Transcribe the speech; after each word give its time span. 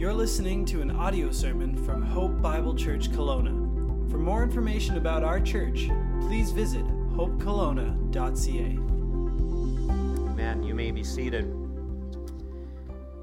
You're 0.00 0.14
listening 0.14 0.64
to 0.64 0.80
an 0.80 0.92
audio 0.92 1.30
sermon 1.30 1.76
from 1.84 2.00
Hope 2.00 2.40
Bible 2.40 2.74
Church 2.74 3.10
Kelowna. 3.10 4.10
For 4.10 4.16
more 4.16 4.42
information 4.42 4.96
about 4.96 5.22
our 5.22 5.38
church, 5.38 5.90
please 6.22 6.52
visit 6.52 6.86
hopekelowna.ca. 7.12 8.78
Amen. 10.30 10.62
You 10.62 10.74
may 10.74 10.90
be 10.90 11.04
seated. 11.04 11.54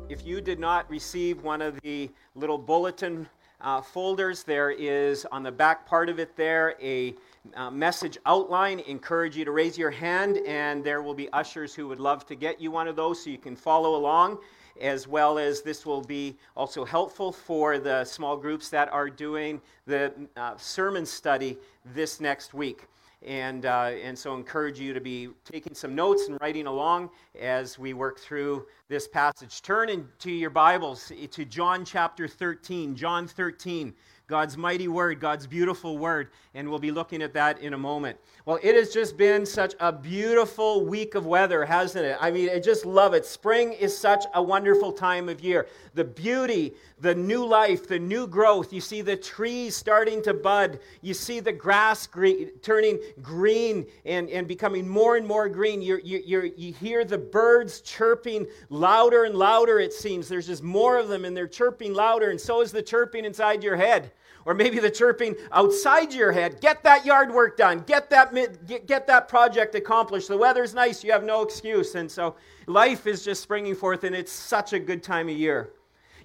If 0.07 0.23
you 0.23 0.39
did 0.39 0.59
not 0.59 0.88
receive 0.88 1.41
one 1.41 1.63
of 1.63 1.81
the 1.81 2.11
little 2.35 2.59
bulletin 2.59 3.27
uh, 3.59 3.81
folders, 3.81 4.44
there 4.44 4.70
is 4.70 5.25
on 5.31 5.41
the 5.41 5.52
back 5.52 5.88
part 5.88 6.09
of 6.09 6.20
it 6.20 6.35
there 6.35 6.75
a 6.80 7.16
uh, 7.55 7.71
message 7.71 8.20
outline. 8.27 8.81
Encourage 8.81 9.35
you 9.35 9.45
to 9.45 9.52
raise 9.52 9.80
your 9.80 9.89
hand, 9.89 10.38
and 10.45 10.84
there 10.84 11.02
will 11.02 11.16
be 11.16 11.27
ushers 11.34 11.73
who 11.73 11.88
would 11.88 11.99
love 11.99 12.23
to 12.27 12.35
get 12.35 12.62
you 12.62 12.70
one 12.70 12.88
of 12.88 12.95
those 12.95 13.23
so 13.23 13.31
you 13.31 13.39
can 13.39 13.55
follow 13.55 13.95
along 13.95 14.38
as 14.81 15.08
well 15.08 15.38
as 15.38 15.62
this 15.62 15.86
will 15.86 16.02
be 16.02 16.36
also 16.55 16.85
helpful 16.85 17.31
for 17.31 17.80
the 17.80 18.04
small 18.05 18.38
groups 18.38 18.70
that 18.70 18.91
are 18.91 19.09
doing 19.09 19.62
the 19.85 20.12
uh, 20.35 20.55
sermon 20.58 21.05
study 21.05 21.58
this 21.94 22.20
next 22.20 22.54
week. 22.54 22.88
And, 23.26 23.66
uh, 23.66 23.91
and 24.04 24.18
so 24.18 24.35
encourage 24.35 24.80
you 24.80 24.94
to 24.94 25.02
be 25.02 25.30
taking 25.44 25.73
some 25.73 25.95
notes 25.95 26.27
and 26.27 26.40
writing 26.40 26.68
along 26.68 27.09
as 27.40 27.80
we 27.80 27.94
work 27.94 28.20
through 28.20 28.68
this 28.90 29.08
passage. 29.08 29.62
Turn 29.63 29.90
into 29.90 30.32
your 30.32 30.52
Bibles 30.52 31.12
to 31.32 31.46
John 31.46 31.84
chapter 31.84 32.27
13. 32.27 32.96
John 32.96 33.27
13. 33.27 33.94
God's 34.27 34.58
mighty 34.58 34.90
word, 34.90 35.22
God's 35.22 35.48
beautiful 35.48 35.98
word, 35.98 36.31
and 36.54 36.68
we'll 36.70 36.80
be 36.80 36.91
looking 36.91 37.22
at 37.22 37.34
that 37.35 37.62
in 37.62 37.73
a 37.73 37.77
moment. 37.77 38.18
Well, 38.44 38.59
it 38.62 38.76
has 38.76 38.90
just 38.90 39.16
been 39.16 39.45
such 39.45 39.73
a 39.80 39.94
beautiful 39.94 40.85
week 40.85 41.16
of 41.16 41.26
weather, 41.26 41.63
hasn't 41.63 42.04
it? 42.04 42.18
I 42.20 42.30
mean, 42.32 42.49
I 42.49 42.59
just 42.59 42.85
love 42.85 43.13
it. 43.13 43.26
Spring 43.26 43.71
is 43.71 43.98
such 43.98 44.26
a 44.34 44.44
wonderful 44.44 44.91
time 44.91 45.29
of 45.29 45.40
year. 45.40 45.68
The 45.93 46.04
beauty, 46.04 46.74
the 46.99 47.16
new 47.16 47.46
life, 47.46 47.88
the 47.88 47.99
new 47.99 48.27
growth. 48.27 48.74
You 48.74 48.82
see 48.82 49.01
the 49.01 49.16
trees 49.16 49.77
starting 49.77 50.21
to 50.24 50.34
bud. 50.34 50.79
You 51.01 51.13
see 51.13 51.40
the 51.40 51.54
grass 51.54 52.05
green, 52.05 52.49
turning 52.62 52.99
green 53.21 53.85
and, 54.04 54.29
and 54.29 54.46
becoming 54.46 54.90
more 54.90 55.16
and 55.16 55.26
more 55.26 55.48
green. 55.48 55.82
you 55.82 56.01
you 56.04 56.51
you 56.57 56.73
hear 56.73 57.05
the 57.05 57.18
birds 57.18 57.79
chirping 57.79 58.46
louder 58.70 59.23
and 59.23 59.35
louder, 59.35 59.79
it 59.79 59.94
seems. 59.94 60.27
There's 60.27 60.48
just 60.48 60.63
more 60.63 60.98
of 60.98 61.07
them, 61.07 61.23
and 61.23 61.35
they're 61.35 61.48
chirping 61.48 61.94
louder, 61.94 62.29
and 62.29 62.41
so 62.41 62.60
is 62.60 62.73
the 62.73 62.82
chirping 62.82 63.23
inside 63.23 63.63
your 63.63 63.77
head 63.77 64.12
or 64.47 64.53
maybe 64.53 64.79
the 64.79 64.90
chirping 64.90 65.35
outside 65.51 66.13
your 66.13 66.31
head. 66.31 66.62
Get 66.62 66.81
that 66.84 67.06
yard 67.06 67.31
work 67.34 67.57
done. 67.57 67.79
Get 67.81 68.09
that, 68.12 68.34
get, 68.66 68.88
get 68.88 69.06
that 69.06 69.28
project 69.28 69.75
accomplished. 69.75 70.29
The 70.29 70.38
weather's 70.38 70.73
nice. 70.73 71.03
You 71.03 71.12
have 71.12 71.25
no 71.25 71.41
excuse. 71.41 71.95
And 71.95 72.09
so 72.09 72.34
life 72.66 73.07
is 73.07 73.25
just 73.25 73.44
springing 73.44 73.75
forth, 73.75 74.06
and 74.06 74.16
it's 74.16 74.31
such 74.31 74.72
a 74.72 74.79
good 74.79 75.03
time 75.03 75.28
of 75.28 75.35
year. 75.35 75.73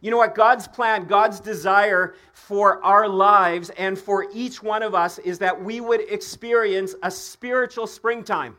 You 0.01 0.13
know 0.13 0.19
what? 0.19 0.37
God's 0.37 0.69
plan, 0.69 1.07
God's 1.07 1.41
desire 1.41 2.15
for 2.33 2.83
our 2.85 3.09
lives 3.09 3.71
and 3.71 3.99
for 3.99 4.29
each 4.33 4.63
one 4.63 4.85
of 4.85 4.95
us 4.95 5.19
is 5.19 5.41
that 5.41 5.61
we 5.61 5.81
would 5.81 6.01
experience 6.09 6.95
a 7.03 7.11
spiritual 7.11 7.89
springtime 7.89 8.57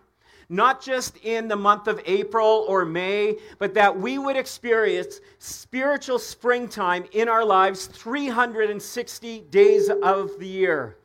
not 0.50 0.82
just 0.82 1.18
in 1.18 1.48
the 1.48 1.56
month 1.56 1.88
of 1.88 2.02
April 2.06 2.66
or 2.68 2.86
May, 2.86 3.38
but 3.60 3.74
that 3.74 3.98
we 3.98 4.18
would 4.18 4.36
experience 4.36 5.20
spiritual 5.40 6.20
springtime 6.20 7.06
in 7.12 7.28
our 7.28 7.46
lives 7.46 7.88
360 7.88 9.42
days 9.50 9.90
of 9.90 10.32
the 10.40 10.48
year. 10.48 10.98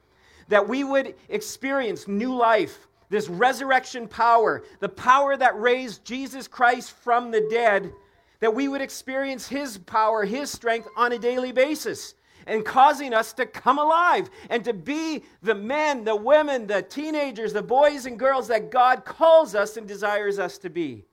That 0.49 0.69
we 0.69 0.85
would 0.85 1.15
experience 1.29 2.09
new 2.09 2.35
life, 2.35 2.89
this 3.11 3.29
resurrection 3.29 4.09
power, 4.09 4.65
the 4.81 4.89
power 4.89 5.37
that 5.37 5.61
raised 5.61 6.05
Jesus 6.05 6.49
Christ 6.49 6.93
from 6.93 7.31
the 7.31 7.47
dead, 7.51 7.93
that 8.41 8.55
we 8.55 8.69
would 8.69 8.81
experience 8.81 9.49
His 9.49 9.79
power, 9.79 10.25
His 10.25 10.51
strength 10.51 10.89
on 10.97 11.13
a 11.13 11.19
daily 11.19 11.53
basis 11.53 12.15
and 12.49 12.65
causing 12.65 13.15
us 13.15 13.33
to 13.35 13.47
come 13.47 13.79
alive 13.79 14.29
and 14.51 14.65
to 14.65 14.73
be 14.73 15.23
the 15.43 15.55
men, 15.55 16.03
the 16.03 16.17
women, 16.17 16.67
the 16.67 16.83
teenagers, 16.83 17.53
the 17.53 17.63
boys 17.63 18.07
and 18.07 18.19
girls 18.19 18.49
that 18.49 18.71
God 18.71 19.05
calls 19.05 19.55
us 19.55 19.77
and 19.77 19.87
desires 19.87 20.39
us 20.39 20.59
to 20.59 20.71
be. 20.71 21.05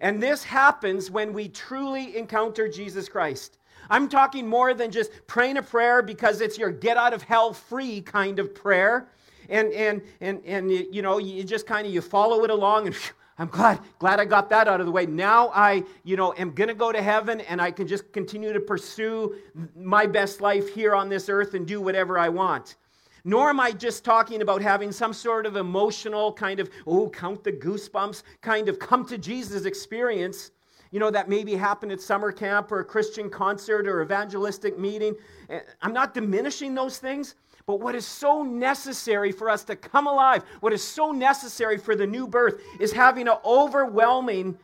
And 0.00 0.20
this 0.20 0.42
happens 0.42 1.10
when 1.10 1.32
we 1.32 1.48
truly 1.48 2.16
encounter 2.16 2.68
Jesus 2.68 3.08
Christ. 3.08 3.58
I'm 3.90 4.08
talking 4.08 4.48
more 4.48 4.74
than 4.74 4.90
just 4.90 5.12
praying 5.26 5.58
a 5.58 5.62
prayer 5.62 6.02
because 6.02 6.40
it's 6.40 6.58
your 6.58 6.70
get 6.70 6.96
out 6.96 7.12
of 7.12 7.22
hell 7.22 7.52
free 7.52 8.00
kind 8.00 8.38
of 8.38 8.54
prayer. 8.54 9.08
And, 9.50 9.70
and, 9.72 10.02
and, 10.20 10.42
and 10.46 10.70
you 10.70 11.02
know, 11.02 11.18
you 11.18 11.44
just 11.44 11.66
kind 11.66 11.86
of, 11.86 11.92
you 11.92 12.00
follow 12.00 12.44
it 12.44 12.50
along 12.50 12.86
and 12.86 12.96
I'm 13.36 13.48
glad, 13.48 13.80
glad 13.98 14.20
I 14.20 14.24
got 14.24 14.48
that 14.50 14.68
out 14.68 14.78
of 14.78 14.86
the 14.86 14.92
way. 14.92 15.06
Now 15.06 15.48
I, 15.48 15.82
you 16.04 16.16
know, 16.16 16.34
am 16.38 16.52
going 16.52 16.68
to 16.68 16.74
go 16.74 16.92
to 16.92 17.02
heaven 17.02 17.40
and 17.40 17.60
I 17.60 17.72
can 17.72 17.86
just 17.88 18.12
continue 18.12 18.52
to 18.52 18.60
pursue 18.60 19.34
my 19.76 20.06
best 20.06 20.40
life 20.40 20.72
here 20.72 20.94
on 20.94 21.08
this 21.08 21.28
earth 21.28 21.54
and 21.54 21.66
do 21.66 21.80
whatever 21.80 22.16
I 22.18 22.28
want. 22.28 22.76
Nor 23.24 23.48
am 23.48 23.58
I 23.58 23.72
just 23.72 24.04
talking 24.04 24.42
about 24.42 24.62
having 24.62 24.92
some 24.92 25.12
sort 25.12 25.46
of 25.46 25.56
emotional 25.56 26.32
kind 26.32 26.60
of, 26.60 26.70
oh, 26.86 27.08
count 27.08 27.42
the 27.42 27.52
goosebumps 27.52 28.22
kind 28.40 28.68
of 28.68 28.78
come 28.78 29.04
to 29.06 29.18
Jesus 29.18 29.64
experience, 29.64 30.50
you 30.92 31.00
know, 31.00 31.10
that 31.10 31.28
maybe 31.28 31.56
happened 31.56 31.90
at 31.90 32.00
summer 32.00 32.30
camp 32.30 32.70
or 32.70 32.80
a 32.80 32.84
Christian 32.84 33.30
concert 33.30 33.88
or 33.88 34.02
evangelistic 34.02 34.78
meeting. 34.78 35.16
Eh, 35.48 35.60
I'm 35.82 35.94
not 35.94 36.14
diminishing 36.14 36.74
those 36.74 36.98
things, 36.98 37.34
but 37.66 37.80
what 37.80 37.94
is 37.94 38.06
so 38.06 38.42
necessary 38.42 39.32
for 39.32 39.48
us 39.48 39.64
to 39.64 39.76
come 39.76 40.06
alive, 40.06 40.44
what 40.60 40.72
is 40.72 40.82
so 40.82 41.12
necessary 41.12 41.78
for 41.78 41.96
the 41.96 42.06
new 42.06 42.26
birth, 42.26 42.60
is 42.78 42.92
having 42.92 43.26
an 43.26 43.36
overwhelming, 43.42 44.58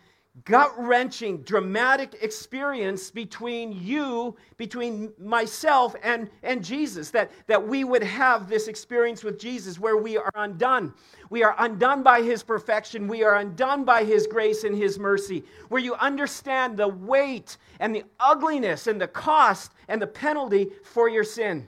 gut 0.45 0.71
wrenching, 0.79 1.39
dramatic 1.39 2.15
experience 2.21 3.11
between 3.11 3.73
you, 3.73 4.37
between 4.59 5.15
myself 5.19 5.97
and, 6.03 6.29
and 6.43 6.63
Jesus. 6.63 7.11
That, 7.11 7.31
that 7.47 7.67
we 7.67 7.85
would 7.85 8.03
have 8.03 8.51
this 8.51 8.69
experience 8.69 9.25
with 9.25 9.39
Jesus 9.39 9.79
where 9.79 9.97
we 9.97 10.19
are 10.19 10.31
undone. 10.35 10.93
We 11.31 11.43
are 11.43 11.55
undone 11.59 12.03
by 12.03 12.21
his 12.21 12.43
perfection. 12.43 13.09
We 13.09 13.25
are 13.25 13.37
undone 13.37 13.83
by 13.85 14.05
his 14.05 14.27
grace 14.27 14.65
and 14.65 14.77
his 14.77 14.99
mercy. 14.99 15.43
Where 15.71 15.81
you 15.81 15.95
understand 15.95 16.77
the 16.77 16.89
weight 16.89 17.57
and 17.81 17.95
the 17.95 18.05
ugliness 18.21 18.89
and 18.89 19.01
the 19.01 19.09
cost 19.09 19.73
and 19.89 20.03
the 20.03 20.07
penalty 20.07 20.69
for 20.85 21.09
your 21.09 21.25
sin. 21.25 21.67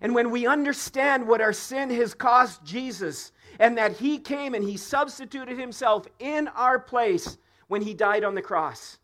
And 0.00 0.14
when 0.14 0.30
we 0.30 0.46
understand 0.46 1.26
what 1.26 1.40
our 1.40 1.52
sin 1.52 1.90
has 1.90 2.14
cost 2.14 2.64
Jesus, 2.64 3.32
and 3.58 3.78
that 3.78 3.92
He 3.92 4.18
came 4.18 4.54
and 4.54 4.64
He 4.64 4.76
substituted 4.76 5.58
Himself 5.58 6.06
in 6.18 6.48
our 6.48 6.78
place 6.78 7.38
when 7.68 7.82
He 7.82 7.94
died 7.94 8.24
on 8.24 8.34
the 8.34 8.42
cross. 8.42 8.98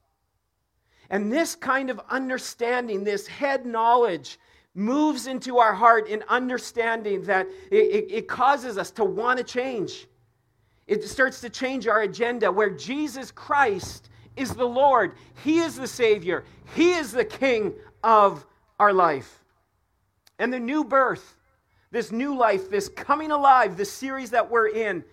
And 1.09 1.33
this 1.33 1.56
kind 1.56 1.91
of 1.91 2.00
understanding, 2.09 3.03
this 3.05 3.27
head 3.27 3.67
knowledge, 3.67 4.39
moves 4.75 5.27
into 5.27 5.59
our 5.59 5.75
heart 5.75 6.09
in 6.09 6.23
understanding 6.29 7.23
that 7.25 7.47
it, 7.71 7.77
it, 7.77 8.12
it 8.12 8.29
causes 8.29 8.79
us 8.79 8.93
to 8.93 9.05
want 9.05 9.39
to 9.39 9.45
change. 9.45 10.06
It 10.87 11.03
starts 11.05 11.41
to 11.41 11.50
change 11.50 11.89
our 11.89 12.03
agenda 12.03 12.50
where 12.50 12.71
Jesus 12.71 13.31
Christ 13.33 14.09
is 14.37 14.55
the 14.55 14.67
Lord, 14.67 15.15
He 15.43 15.59
is 15.59 15.77
the 15.77 15.89
Savior, 15.89 16.45
He 16.75 16.93
is 16.93 17.12
the 17.12 17.25
King 17.25 17.75
of 18.03 18.47
our 18.79 18.93
life. 18.93 19.40
And 20.41 20.51
the 20.51 20.59
new 20.59 20.84
birth, 20.84 21.37
this 21.91 22.11
new 22.11 22.34
life, 22.34 22.71
this 22.71 22.89
coming 22.89 23.31
alive, 23.31 23.77
this 23.77 23.93
series 23.93 24.31
that 24.31 24.51
we're 24.51 24.69
in, 24.69 25.05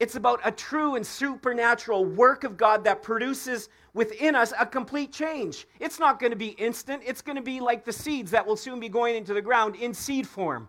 it's 0.00 0.16
about 0.16 0.40
a 0.44 0.50
true 0.50 0.96
and 0.96 1.06
supernatural 1.06 2.04
work 2.04 2.42
of 2.42 2.56
God 2.56 2.82
that 2.82 3.00
produces 3.00 3.68
within 3.94 4.34
us 4.34 4.52
a 4.58 4.66
complete 4.66 5.12
change. 5.12 5.68
It's 5.78 6.00
not 6.00 6.18
going 6.18 6.32
to 6.32 6.36
be 6.36 6.48
instant, 6.48 7.02
it's 7.06 7.22
going 7.22 7.36
to 7.36 7.42
be 7.42 7.60
like 7.60 7.84
the 7.84 7.92
seeds 7.92 8.32
that 8.32 8.44
will 8.44 8.56
soon 8.56 8.80
be 8.80 8.88
going 8.88 9.14
into 9.14 9.34
the 9.34 9.42
ground 9.42 9.76
in 9.76 9.94
seed 9.94 10.26
form. 10.26 10.68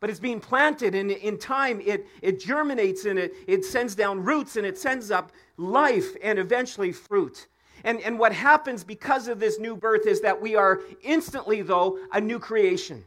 But 0.00 0.10
it's 0.10 0.18
being 0.18 0.40
planted, 0.40 0.96
and 0.96 1.12
in 1.12 1.38
time 1.38 1.80
it, 1.80 2.08
it 2.22 2.40
germinates 2.40 3.04
and 3.04 3.20
it, 3.20 3.34
it 3.46 3.64
sends 3.64 3.94
down 3.94 4.24
roots 4.24 4.56
and 4.56 4.66
it 4.66 4.76
sends 4.76 5.12
up 5.12 5.30
life 5.58 6.16
and 6.24 6.40
eventually 6.40 6.90
fruit. 6.90 7.46
And, 7.84 8.00
and 8.00 8.18
what 8.18 8.32
happens 8.32 8.82
because 8.82 9.28
of 9.28 9.38
this 9.38 9.60
new 9.60 9.76
birth 9.76 10.08
is 10.08 10.20
that 10.22 10.40
we 10.40 10.56
are 10.56 10.80
instantly, 11.02 11.62
though, 11.62 12.00
a 12.12 12.20
new 12.20 12.40
creation. 12.40 13.04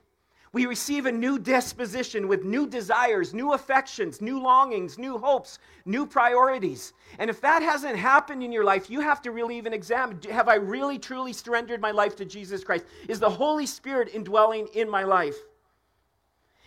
We 0.56 0.68
receive 0.68 1.06
a 1.06 1.12
new 1.12 1.38
disposition 1.38 2.30
with 2.30 2.46
new 2.46 2.66
desires, 2.66 3.34
new 3.34 3.52
affections, 3.52 4.22
new 4.22 4.42
longings, 4.42 4.98
new 4.98 5.18
hopes, 5.18 5.60
new 5.84 6.06
priorities. 6.08 6.94
And 7.20 7.30
if 7.30 7.42
that 7.42 7.62
hasn't 7.62 7.98
happened 7.98 8.42
in 8.42 8.54
your 8.54 8.64
life, 8.64 8.90
you 8.90 9.02
have 9.02 9.22
to 9.24 9.32
really 9.32 9.58
even 9.58 9.74
examine 9.74 10.18
have 10.32 10.48
I 10.48 10.56
really 10.56 10.98
truly 10.98 11.34
surrendered 11.34 11.82
my 11.82 11.92
life 11.92 12.16
to 12.16 12.24
Jesus 12.24 12.64
Christ? 12.64 12.86
Is 13.10 13.20
the 13.20 13.30
Holy 13.30 13.66
Spirit 13.66 14.12
indwelling 14.14 14.70
in 14.74 14.90
my 14.90 15.04
life? 15.04 15.36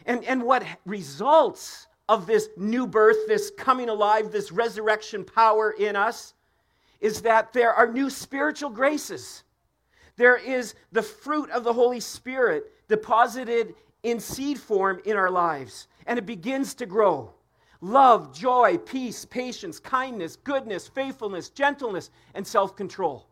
And, 0.05 0.23
and 0.25 0.43
what 0.43 0.67
results 0.85 1.87
of 2.11 2.27
this 2.27 2.51
new 2.59 2.87
birth, 2.87 3.17
this 3.27 3.51
coming 3.57 3.89
alive, 3.89 4.31
this 4.31 4.53
resurrection 4.53 5.25
power 5.25 5.71
in 5.71 5.97
us, 5.97 6.35
is 7.01 7.23
that 7.23 7.55
there 7.55 7.73
are 7.73 7.91
new 7.91 8.11
spiritual 8.11 8.69
graces. 8.69 9.45
There 10.19 10.37
is 10.37 10.75
the 10.91 11.03
fruit 11.03 11.49
of 11.51 11.63
the 11.63 11.73
Holy 11.73 12.01
Spirit 12.01 12.73
deposited 12.89 13.75
in 14.03 14.19
seed 14.19 14.59
form 14.59 15.01
in 15.05 15.17
our 15.17 15.31
lives, 15.31 15.87
and 16.07 16.19
it 16.19 16.27
begins 16.27 16.75
to 16.75 16.87
grow. 16.87 17.33
Love, 17.81 18.37
joy, 18.37 18.79
peace, 18.79 19.25
patience, 19.25 19.79
kindness, 19.79 20.35
goodness, 20.35 20.89
faithfulness, 20.89 21.51
gentleness, 21.51 22.11
and 22.35 22.45
self 22.45 22.75
control. 22.75 23.29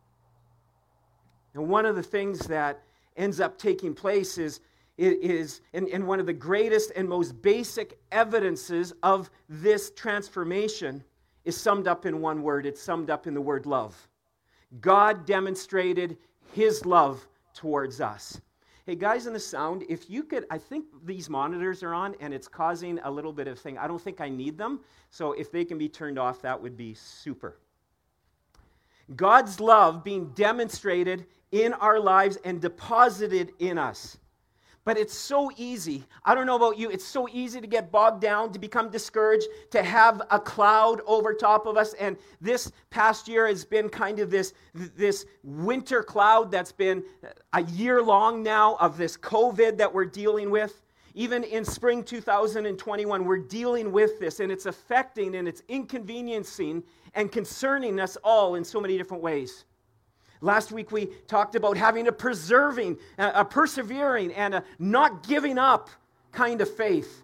And 1.54 1.68
one 1.68 1.86
of 1.86 1.96
the 1.96 2.04
things 2.04 2.46
that 2.46 2.80
ends 3.16 3.40
up 3.40 3.58
taking 3.58 3.92
place 3.92 4.38
is, 4.38 4.60
is 4.96 5.62
and, 5.74 5.88
and 5.88 6.06
one 6.06 6.20
of 6.20 6.26
the 6.26 6.32
greatest 6.32 6.92
and 6.94 7.08
most 7.08 7.42
basic 7.42 7.98
evidences 8.12 8.92
of 9.02 9.28
this 9.48 9.90
transformation 9.90 11.02
is 11.44 11.56
summed 11.56 11.88
up 11.88 12.06
in 12.06 12.20
one 12.20 12.42
word. 12.42 12.64
It's 12.64 12.80
summed 12.80 13.10
up 13.10 13.26
in 13.26 13.34
the 13.34 13.40
word 13.40 13.66
love. 13.66 14.08
God 14.80 15.26
demonstrated 15.26 16.16
his 16.52 16.84
love 16.86 17.26
towards 17.54 18.00
us. 18.00 18.40
Hey, 18.86 18.94
guys 18.94 19.26
in 19.26 19.32
the 19.32 19.40
sound, 19.40 19.84
if 19.88 20.08
you 20.08 20.22
could, 20.22 20.46
I 20.48 20.58
think 20.58 20.84
these 21.04 21.28
monitors 21.28 21.82
are 21.82 21.92
on 21.92 22.14
and 22.20 22.32
it's 22.32 22.46
causing 22.46 23.00
a 23.00 23.10
little 23.10 23.32
bit 23.32 23.48
of 23.48 23.58
thing. 23.58 23.76
I 23.78 23.88
don't 23.88 24.00
think 24.00 24.20
I 24.20 24.28
need 24.28 24.56
them. 24.56 24.80
So 25.10 25.32
if 25.32 25.50
they 25.50 25.64
can 25.64 25.76
be 25.76 25.88
turned 25.88 26.20
off, 26.20 26.40
that 26.42 26.60
would 26.60 26.76
be 26.76 26.94
super. 26.94 27.58
God's 29.14 29.58
love 29.58 30.04
being 30.04 30.30
demonstrated 30.34 31.26
in 31.50 31.72
our 31.74 31.98
lives 31.98 32.38
and 32.44 32.60
deposited 32.60 33.52
in 33.58 33.78
us. 33.78 34.18
But 34.86 34.96
it's 34.96 35.12
so 35.12 35.50
easy. 35.56 36.04
I 36.24 36.36
don't 36.36 36.46
know 36.46 36.54
about 36.54 36.78
you, 36.78 36.88
it's 36.90 37.04
so 37.04 37.28
easy 37.32 37.60
to 37.60 37.66
get 37.66 37.90
bogged 37.90 38.22
down, 38.22 38.52
to 38.52 38.58
become 38.60 38.88
discouraged, 38.88 39.48
to 39.72 39.82
have 39.82 40.22
a 40.30 40.38
cloud 40.38 41.00
over 41.08 41.34
top 41.34 41.66
of 41.66 41.76
us. 41.76 41.92
And 41.94 42.16
this 42.40 42.70
past 42.90 43.26
year 43.26 43.48
has 43.48 43.64
been 43.64 43.88
kind 43.88 44.20
of 44.20 44.30
this, 44.30 44.54
this 44.74 45.26
winter 45.42 46.04
cloud 46.04 46.52
that's 46.52 46.70
been 46.70 47.02
a 47.52 47.64
year 47.64 48.00
long 48.00 48.44
now 48.44 48.76
of 48.76 48.96
this 48.96 49.16
COVID 49.16 49.76
that 49.76 49.92
we're 49.92 50.04
dealing 50.04 50.50
with. 50.50 50.80
Even 51.14 51.42
in 51.42 51.64
spring 51.64 52.04
2021, 52.04 53.24
we're 53.24 53.38
dealing 53.38 53.90
with 53.90 54.20
this, 54.20 54.38
and 54.38 54.52
it's 54.52 54.66
affecting 54.66 55.34
and 55.34 55.48
it's 55.48 55.62
inconveniencing 55.66 56.84
and 57.14 57.32
concerning 57.32 57.98
us 57.98 58.16
all 58.22 58.54
in 58.54 58.62
so 58.62 58.80
many 58.80 58.96
different 58.96 59.22
ways. 59.22 59.64
Last 60.40 60.72
week 60.72 60.92
we 60.92 61.06
talked 61.26 61.54
about 61.54 61.76
having 61.76 62.08
a 62.08 62.12
preserving, 62.12 62.98
a 63.18 63.44
persevering, 63.44 64.32
and 64.34 64.54
a 64.54 64.64
not 64.78 65.26
giving 65.26 65.58
up 65.58 65.90
kind 66.32 66.60
of 66.60 66.74
faith 66.74 67.22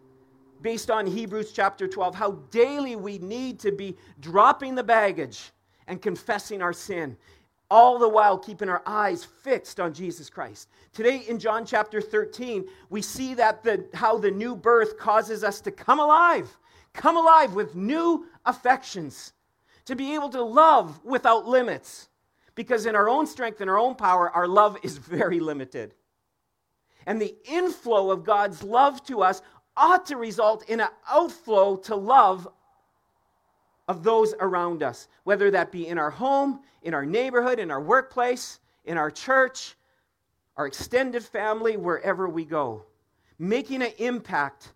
based 0.63 0.91
on 0.91 1.07
Hebrews 1.07 1.53
chapter 1.53 1.87
12, 1.89 2.15
how 2.15 2.33
daily 2.51 2.97
we 2.97 3.19
need 3.19 3.59
to 3.61 3.73
be 3.73 3.97
dropping 4.21 4.75
the 4.75 4.85
baggage 4.85 5.51
and 5.89 6.01
confessing 6.01 6.63
our 6.63 6.73
sin, 6.73 7.17
all 7.71 7.99
the 7.99 8.09
while 8.09 8.39
keeping 8.39 8.69
our 8.69 8.83
eyes 8.87 9.25
fixed 9.25 9.81
on 9.81 9.93
Jesus 9.93 10.31
Christ. 10.31 10.69
Today 10.93 11.25
in 11.29 11.39
John 11.39 11.67
chapter 11.67 12.01
13, 12.01 12.65
we 12.91 13.03
see 13.03 13.35
that 13.35 13.63
the, 13.63 13.85
how 13.93 14.19
the 14.19 14.31
new 14.31 14.55
birth 14.55 14.99
causes 14.99 15.43
us 15.43 15.61
to 15.63 15.71
come 15.71 15.99
alive, 15.99 16.57
come 16.93 17.17
alive 17.17 17.55
with 17.55 17.75
new 17.75 18.27
affections, 18.47 19.33
to 19.85 19.97
be 19.97 20.15
able 20.15 20.29
to 20.31 20.43
love 20.43 21.05
without 21.05 21.47
limits 21.47 22.09
because 22.55 22.87
in 22.87 22.95
our 22.95 23.09
own 23.09 23.27
strength 23.27 23.61
and 23.61 23.71
our 23.71 23.79
own 23.79 23.95
power, 23.95 24.31
our 24.31 24.47
love 24.47 24.77
is 24.83 24.99
very 24.99 25.41
limited. 25.41 25.95
And 27.07 27.21
the 27.21 27.35
inflow 27.45 28.11
of 28.11 28.25
God's 28.25 28.63
love 28.63 29.05
to 29.07 29.23
us 29.23 29.43
ought 29.77 30.07
to 30.07 30.17
result 30.17 30.69
in 30.69 30.81
an 30.81 30.89
outflow 31.11 31.77
to 31.77 31.97
love 31.97 32.47
of 33.89 34.05
those 34.05 34.35
around 34.41 34.83
us, 34.83 35.09
whether 35.25 35.51
that 35.51 35.73
be 35.73 35.89
in 35.89 35.99
our 35.99 36.11
home, 36.11 36.61
in 36.83 36.95
our 36.95 37.05
neighborhood, 37.05 37.59
in 37.59 37.71
our 37.71 37.81
workplace, 37.81 38.61
in 38.85 38.97
our 38.97 39.11
church, 39.11 39.77
our 40.57 40.67
extended 40.67 41.23
family, 41.23 41.77
wherever 41.77 42.29
we 42.29 42.45
go. 42.45 42.85
Making 43.39 43.83
an 43.83 43.93
impact. 43.99 44.73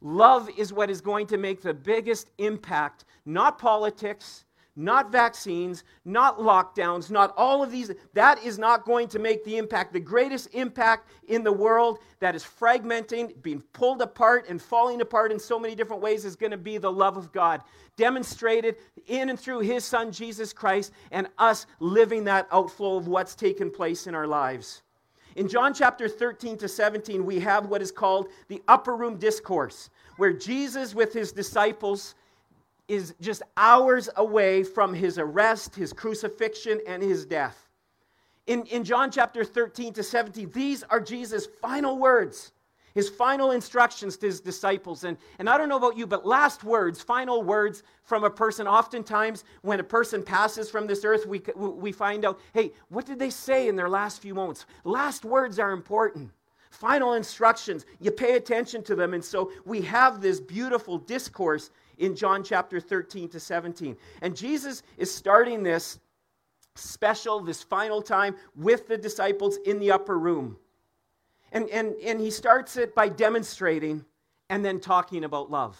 Love 0.00 0.50
is 0.58 0.72
what 0.72 0.90
is 0.90 1.00
going 1.00 1.26
to 1.28 1.38
make 1.38 1.62
the 1.62 1.72
biggest 1.72 2.30
impact, 2.38 3.04
not 3.24 3.58
politics, 3.58 4.44
not 4.76 5.12
vaccines, 5.12 5.84
not 6.04 6.38
lockdowns, 6.38 7.10
not 7.10 7.32
all 7.36 7.62
of 7.62 7.70
these. 7.70 7.92
That 8.12 8.42
is 8.42 8.58
not 8.58 8.84
going 8.84 9.08
to 9.08 9.18
make 9.18 9.44
the 9.44 9.56
impact. 9.56 9.92
The 9.92 10.00
greatest 10.00 10.48
impact 10.52 11.08
in 11.28 11.44
the 11.44 11.52
world 11.52 11.98
that 12.18 12.34
is 12.34 12.42
fragmenting, 12.42 13.40
being 13.42 13.62
pulled 13.72 14.02
apart, 14.02 14.46
and 14.48 14.60
falling 14.60 15.00
apart 15.00 15.30
in 15.30 15.38
so 15.38 15.58
many 15.58 15.74
different 15.74 16.02
ways 16.02 16.24
is 16.24 16.34
going 16.34 16.50
to 16.50 16.56
be 16.56 16.78
the 16.78 16.90
love 16.90 17.16
of 17.16 17.30
God, 17.32 17.62
demonstrated 17.96 18.76
in 19.06 19.30
and 19.30 19.38
through 19.38 19.60
His 19.60 19.84
Son, 19.84 20.10
Jesus 20.10 20.52
Christ, 20.52 20.92
and 21.12 21.28
us 21.38 21.66
living 21.78 22.24
that 22.24 22.48
outflow 22.50 22.96
of 22.96 23.06
what's 23.06 23.34
taken 23.34 23.70
place 23.70 24.06
in 24.06 24.14
our 24.14 24.26
lives. 24.26 24.82
In 25.36 25.48
John 25.48 25.74
chapter 25.74 26.08
13 26.08 26.58
to 26.58 26.68
17, 26.68 27.24
we 27.24 27.40
have 27.40 27.66
what 27.66 27.82
is 27.82 27.90
called 27.90 28.28
the 28.48 28.62
upper 28.68 28.94
room 28.94 29.18
discourse, 29.18 29.90
where 30.16 30.32
Jesus, 30.32 30.94
with 30.94 31.12
his 31.12 31.32
disciples, 31.32 32.14
is 32.88 33.14
just 33.20 33.42
hours 33.56 34.08
away 34.16 34.62
from 34.62 34.92
his 34.92 35.18
arrest, 35.18 35.74
his 35.74 35.92
crucifixion, 35.92 36.80
and 36.86 37.02
his 37.02 37.24
death. 37.24 37.68
In, 38.46 38.66
in 38.66 38.84
John 38.84 39.10
chapter 39.10 39.44
13 39.44 39.94
to 39.94 40.02
17, 40.02 40.50
these 40.52 40.82
are 40.84 41.00
Jesus' 41.00 41.46
final 41.46 41.98
words, 41.98 42.52
his 42.94 43.08
final 43.08 43.52
instructions 43.52 44.18
to 44.18 44.26
his 44.26 44.40
disciples. 44.40 45.04
And, 45.04 45.16
and 45.38 45.48
I 45.48 45.56
don't 45.56 45.70
know 45.70 45.78
about 45.78 45.96
you, 45.96 46.06
but 46.06 46.26
last 46.26 46.62
words, 46.62 47.00
final 47.00 47.42
words 47.42 47.82
from 48.02 48.22
a 48.22 48.30
person, 48.30 48.68
oftentimes 48.68 49.44
when 49.62 49.80
a 49.80 49.84
person 49.84 50.22
passes 50.22 50.70
from 50.70 50.86
this 50.86 51.04
earth, 51.06 51.26
we, 51.26 51.42
we 51.56 51.90
find 51.90 52.26
out, 52.26 52.38
hey, 52.52 52.72
what 52.90 53.06
did 53.06 53.18
they 53.18 53.30
say 53.30 53.68
in 53.68 53.76
their 53.76 53.88
last 53.88 54.20
few 54.20 54.34
moments? 54.34 54.66
Last 54.84 55.24
words 55.24 55.58
are 55.58 55.72
important 55.72 56.30
final 56.74 57.12
instructions. 57.14 57.86
You 58.00 58.10
pay 58.10 58.34
attention 58.34 58.82
to 58.84 58.94
them. 58.94 59.14
And 59.14 59.24
so 59.24 59.52
we 59.64 59.80
have 59.82 60.20
this 60.20 60.40
beautiful 60.40 60.98
discourse 60.98 61.70
in 61.98 62.14
John 62.16 62.42
chapter 62.42 62.80
13 62.80 63.28
to 63.30 63.40
17. 63.40 63.96
And 64.22 64.36
Jesus 64.36 64.82
is 64.96 65.14
starting 65.14 65.62
this 65.62 65.98
special, 66.74 67.40
this 67.40 67.62
final 67.62 68.02
time 68.02 68.36
with 68.56 68.88
the 68.88 68.98
disciples 68.98 69.58
in 69.64 69.78
the 69.78 69.90
upper 69.90 70.18
room. 70.18 70.56
And, 71.52 71.68
and, 71.70 71.94
and 72.04 72.20
he 72.20 72.30
starts 72.30 72.76
it 72.76 72.94
by 72.94 73.08
demonstrating 73.08 74.04
and 74.50 74.64
then 74.64 74.80
talking 74.80 75.24
about 75.24 75.50
love. 75.50 75.78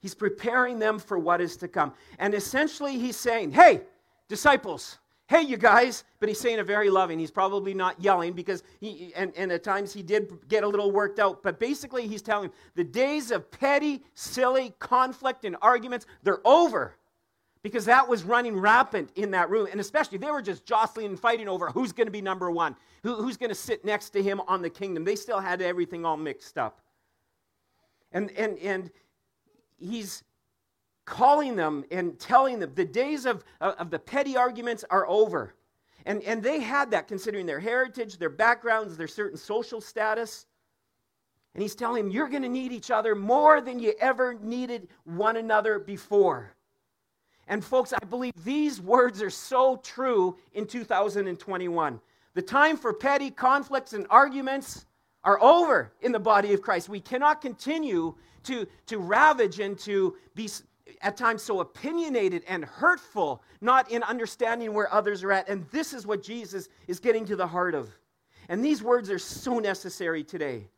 He's 0.00 0.14
preparing 0.14 0.78
them 0.78 0.98
for 0.98 1.18
what 1.18 1.40
is 1.40 1.56
to 1.58 1.68
come. 1.68 1.92
And 2.18 2.34
essentially, 2.34 2.98
he's 2.98 3.16
saying, 3.16 3.52
Hey, 3.52 3.80
disciples, 4.28 4.98
hey, 5.26 5.40
you 5.40 5.56
guys, 5.56 6.04
but 6.20 6.28
he's 6.28 6.38
saying 6.38 6.58
it 6.58 6.66
very 6.66 6.90
loving. 6.90 7.18
He's 7.18 7.30
probably 7.30 7.72
not 7.72 8.00
yelling 8.00 8.34
because 8.34 8.62
he, 8.80 9.12
and, 9.16 9.32
and 9.36 9.50
at 9.50 9.62
times 9.62 9.92
he 9.92 10.02
did 10.02 10.30
get 10.48 10.64
a 10.64 10.68
little 10.68 10.90
worked 10.90 11.18
out, 11.18 11.42
but 11.42 11.58
basically 11.58 12.06
he's 12.06 12.22
telling 12.22 12.50
the 12.74 12.84
days 12.84 13.30
of 13.30 13.50
petty, 13.50 14.02
silly 14.14 14.74
conflict 14.78 15.44
and 15.44 15.56
arguments, 15.62 16.06
they're 16.22 16.46
over 16.46 16.96
because 17.62 17.86
that 17.86 18.06
was 18.06 18.22
running 18.22 18.58
rampant 18.58 19.10
in 19.16 19.30
that 19.30 19.48
room. 19.48 19.66
And 19.70 19.80
especially, 19.80 20.18
they 20.18 20.30
were 20.30 20.42
just 20.42 20.66
jostling 20.66 21.06
and 21.06 21.18
fighting 21.18 21.48
over 21.48 21.70
who's 21.70 21.92
going 21.92 22.06
to 22.06 22.12
be 22.12 22.20
number 22.20 22.50
one, 22.50 22.76
who, 23.02 23.14
who's 23.14 23.38
going 23.38 23.48
to 23.48 23.54
sit 23.54 23.84
next 23.84 24.10
to 24.10 24.22
him 24.22 24.42
on 24.46 24.60
the 24.60 24.68
kingdom. 24.68 25.04
They 25.04 25.16
still 25.16 25.40
had 25.40 25.62
everything 25.62 26.04
all 26.04 26.18
mixed 26.18 26.58
up. 26.58 26.82
And, 28.12 28.30
and, 28.32 28.58
and 28.58 28.90
he's 29.78 30.22
calling 31.04 31.56
them 31.56 31.84
and 31.90 32.18
telling 32.18 32.58
them 32.58 32.72
the 32.74 32.84
days 32.84 33.26
of, 33.26 33.44
uh, 33.60 33.74
of 33.78 33.90
the 33.90 33.98
petty 33.98 34.36
arguments 34.36 34.84
are 34.90 35.06
over. 35.08 35.54
And, 36.06 36.22
and 36.22 36.42
they 36.42 36.60
had 36.60 36.90
that 36.90 37.08
considering 37.08 37.46
their 37.46 37.60
heritage, 37.60 38.18
their 38.18 38.30
backgrounds, 38.30 38.96
their 38.96 39.08
certain 39.08 39.38
social 39.38 39.80
status. 39.80 40.46
And 41.54 41.62
he's 41.62 41.74
telling 41.74 42.04
them, 42.04 42.12
you're 42.12 42.28
going 42.28 42.42
to 42.42 42.48
need 42.48 42.72
each 42.72 42.90
other 42.90 43.14
more 43.14 43.60
than 43.60 43.78
you 43.78 43.94
ever 44.00 44.34
needed 44.34 44.88
one 45.04 45.36
another 45.36 45.78
before. 45.78 46.54
And 47.46 47.64
folks, 47.64 47.92
I 47.92 48.04
believe 48.06 48.32
these 48.44 48.80
words 48.80 49.22
are 49.22 49.30
so 49.30 49.76
true 49.76 50.36
in 50.52 50.66
2021. 50.66 52.00
The 52.34 52.42
time 52.42 52.76
for 52.76 52.92
petty 52.92 53.30
conflicts 53.30 53.92
and 53.92 54.06
arguments 54.10 54.86
are 55.22 55.40
over 55.42 55.92
in 56.00 56.12
the 56.12 56.18
body 56.18 56.52
of 56.52 56.62
Christ. 56.62 56.88
We 56.88 57.00
cannot 57.00 57.40
continue 57.40 58.14
to, 58.44 58.66
to 58.86 58.98
ravage 58.98 59.60
and 59.60 59.78
to 59.80 60.16
be 60.34 60.48
at 61.04 61.16
times 61.16 61.42
so 61.42 61.60
opinionated 61.60 62.42
and 62.48 62.64
hurtful, 62.64 63.42
not 63.60 63.90
in 63.92 64.02
understanding 64.02 64.72
where 64.72 64.92
others 64.92 65.22
are 65.22 65.30
at. 65.30 65.48
And 65.48 65.66
this 65.70 65.92
is 65.92 66.06
what 66.06 66.22
Jesus 66.22 66.68
is 66.88 66.98
getting 66.98 67.24
to 67.26 67.36
the 67.36 67.46
heart 67.46 67.74
of. 67.74 67.90
And 68.48 68.64
these 68.64 68.82
words 68.82 69.10
are 69.10 69.18
so 69.18 69.58
necessary 69.58 70.24
today. 70.24 70.68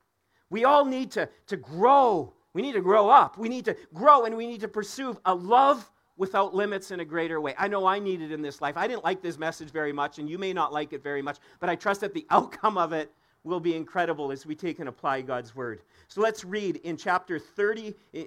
We 0.50 0.64
all 0.64 0.85
need 0.85 1.12
to, 1.12 1.28
to 1.47 1.56
grow. 1.56 2.35
We 2.52 2.61
need 2.61 2.73
to 2.73 2.80
grow 2.80 3.09
up. 3.09 3.38
We 3.38 3.49
need 3.49 3.64
to 3.66 3.76
grow 3.95 4.25
and 4.25 4.37
we 4.37 4.47
need 4.47 4.61
to 4.61 4.68
pursue 4.68 5.16
a 5.25 5.35
love 5.35 5.90
without 6.16 6.54
limits 6.54 6.90
in 6.90 7.00
a 7.00 7.04
greater 7.04 7.40
way. 7.40 7.54
I 7.56 7.68
know 7.68 7.87
I 7.87 7.99
need 7.99 8.21
it 8.21 8.33
in 8.33 8.42
this 8.42 8.61
life. 8.61 8.76
I 8.76 8.88
didn't 8.88 9.04
like 9.04 9.23
this 9.23 9.38
message 9.38 9.71
very 9.71 9.92
much, 9.92 10.18
and 10.18 10.28
you 10.28 10.38
may 10.38 10.52
not 10.52 10.73
like 10.73 10.92
it 10.92 11.02
very 11.02 11.23
much, 11.23 11.38
but 11.61 11.68
I 11.68 11.76
trust 11.76 12.00
that 12.00 12.14
the 12.14 12.26
outcome 12.30 12.78
of 12.78 12.92
it 12.92 13.12
will 13.47 13.61
be 13.61 13.76
incredible 13.76 14.33
as 14.33 14.45
we 14.45 14.55
take 14.55 14.81
and 14.81 14.88
apply 14.88 15.23
God's 15.23 15.55
word. 15.55 15.81
So 16.09 16.21
let's 16.21 16.45
read 16.45 16.76
in 16.76 16.97
chapter 16.97 17.38
30, 17.38 17.95
eh, 18.12 18.25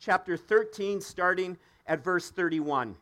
chapter 0.00 0.36
13, 0.36 1.00
starting 1.00 1.56
at 1.86 2.02
verse 2.02 2.30
31. 2.30 2.96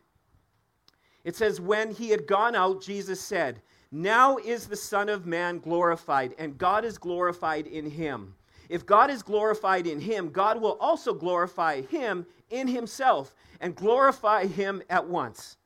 It 1.23 1.35
says, 1.35 1.61
When 1.61 1.91
he 1.91 2.09
had 2.09 2.27
gone 2.27 2.53
out, 2.53 2.83
Jesus 2.83 3.21
said, 3.21 3.61
Now 3.91 4.37
is 4.37 4.67
the 4.67 4.75
Son 4.75 5.07
of 5.07 5.25
Man 5.25 5.59
glorified, 5.59 6.35
and 6.37 6.57
God 6.57 6.83
is 6.83 6.97
glorified 6.97 7.65
in 7.65 7.89
him. 7.89 8.35
If 8.69 8.85
God 8.85 9.09
is 9.09 9.23
glorified 9.23 9.87
in 9.87 9.99
him, 9.99 10.29
God 10.31 10.61
will 10.61 10.77
also 10.79 11.13
glorify 11.13 11.81
him 11.81 12.25
in 12.49 12.67
himself 12.67 13.35
and 13.61 13.75
glorify 13.75 14.47
him 14.47 14.81
at 14.89 15.07
once. 15.07 15.57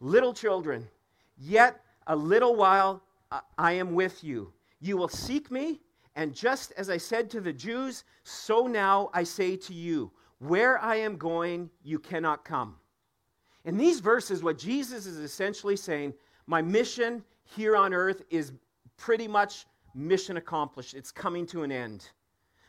Little 0.00 0.32
children, 0.32 0.88
yet 1.38 1.80
a 2.06 2.16
little 2.16 2.56
while, 2.56 3.02
uh, 3.30 3.40
I 3.58 3.72
am 3.72 3.94
with 3.94 4.24
you. 4.24 4.52
You 4.82 4.96
will 4.96 5.08
seek 5.08 5.48
me, 5.52 5.80
and 6.16 6.34
just 6.34 6.72
as 6.72 6.90
I 6.90 6.96
said 6.96 7.30
to 7.30 7.40
the 7.40 7.52
Jews, 7.52 8.02
so 8.24 8.66
now 8.66 9.10
I 9.14 9.22
say 9.22 9.56
to 9.56 9.72
you, 9.72 10.10
where 10.40 10.76
I 10.82 10.96
am 10.96 11.16
going, 11.16 11.70
you 11.84 12.00
cannot 12.00 12.44
come. 12.44 12.74
In 13.64 13.76
these 13.76 14.00
verses, 14.00 14.42
what 14.42 14.58
Jesus 14.58 15.06
is 15.06 15.18
essentially 15.18 15.76
saying, 15.76 16.14
my 16.48 16.60
mission 16.60 17.22
here 17.44 17.76
on 17.76 17.94
earth 17.94 18.22
is 18.28 18.52
pretty 18.96 19.28
much 19.28 19.66
mission 19.94 20.36
accomplished. 20.36 20.94
It's 20.94 21.12
coming 21.12 21.46
to 21.46 21.62
an 21.62 21.70
end. 21.70 22.10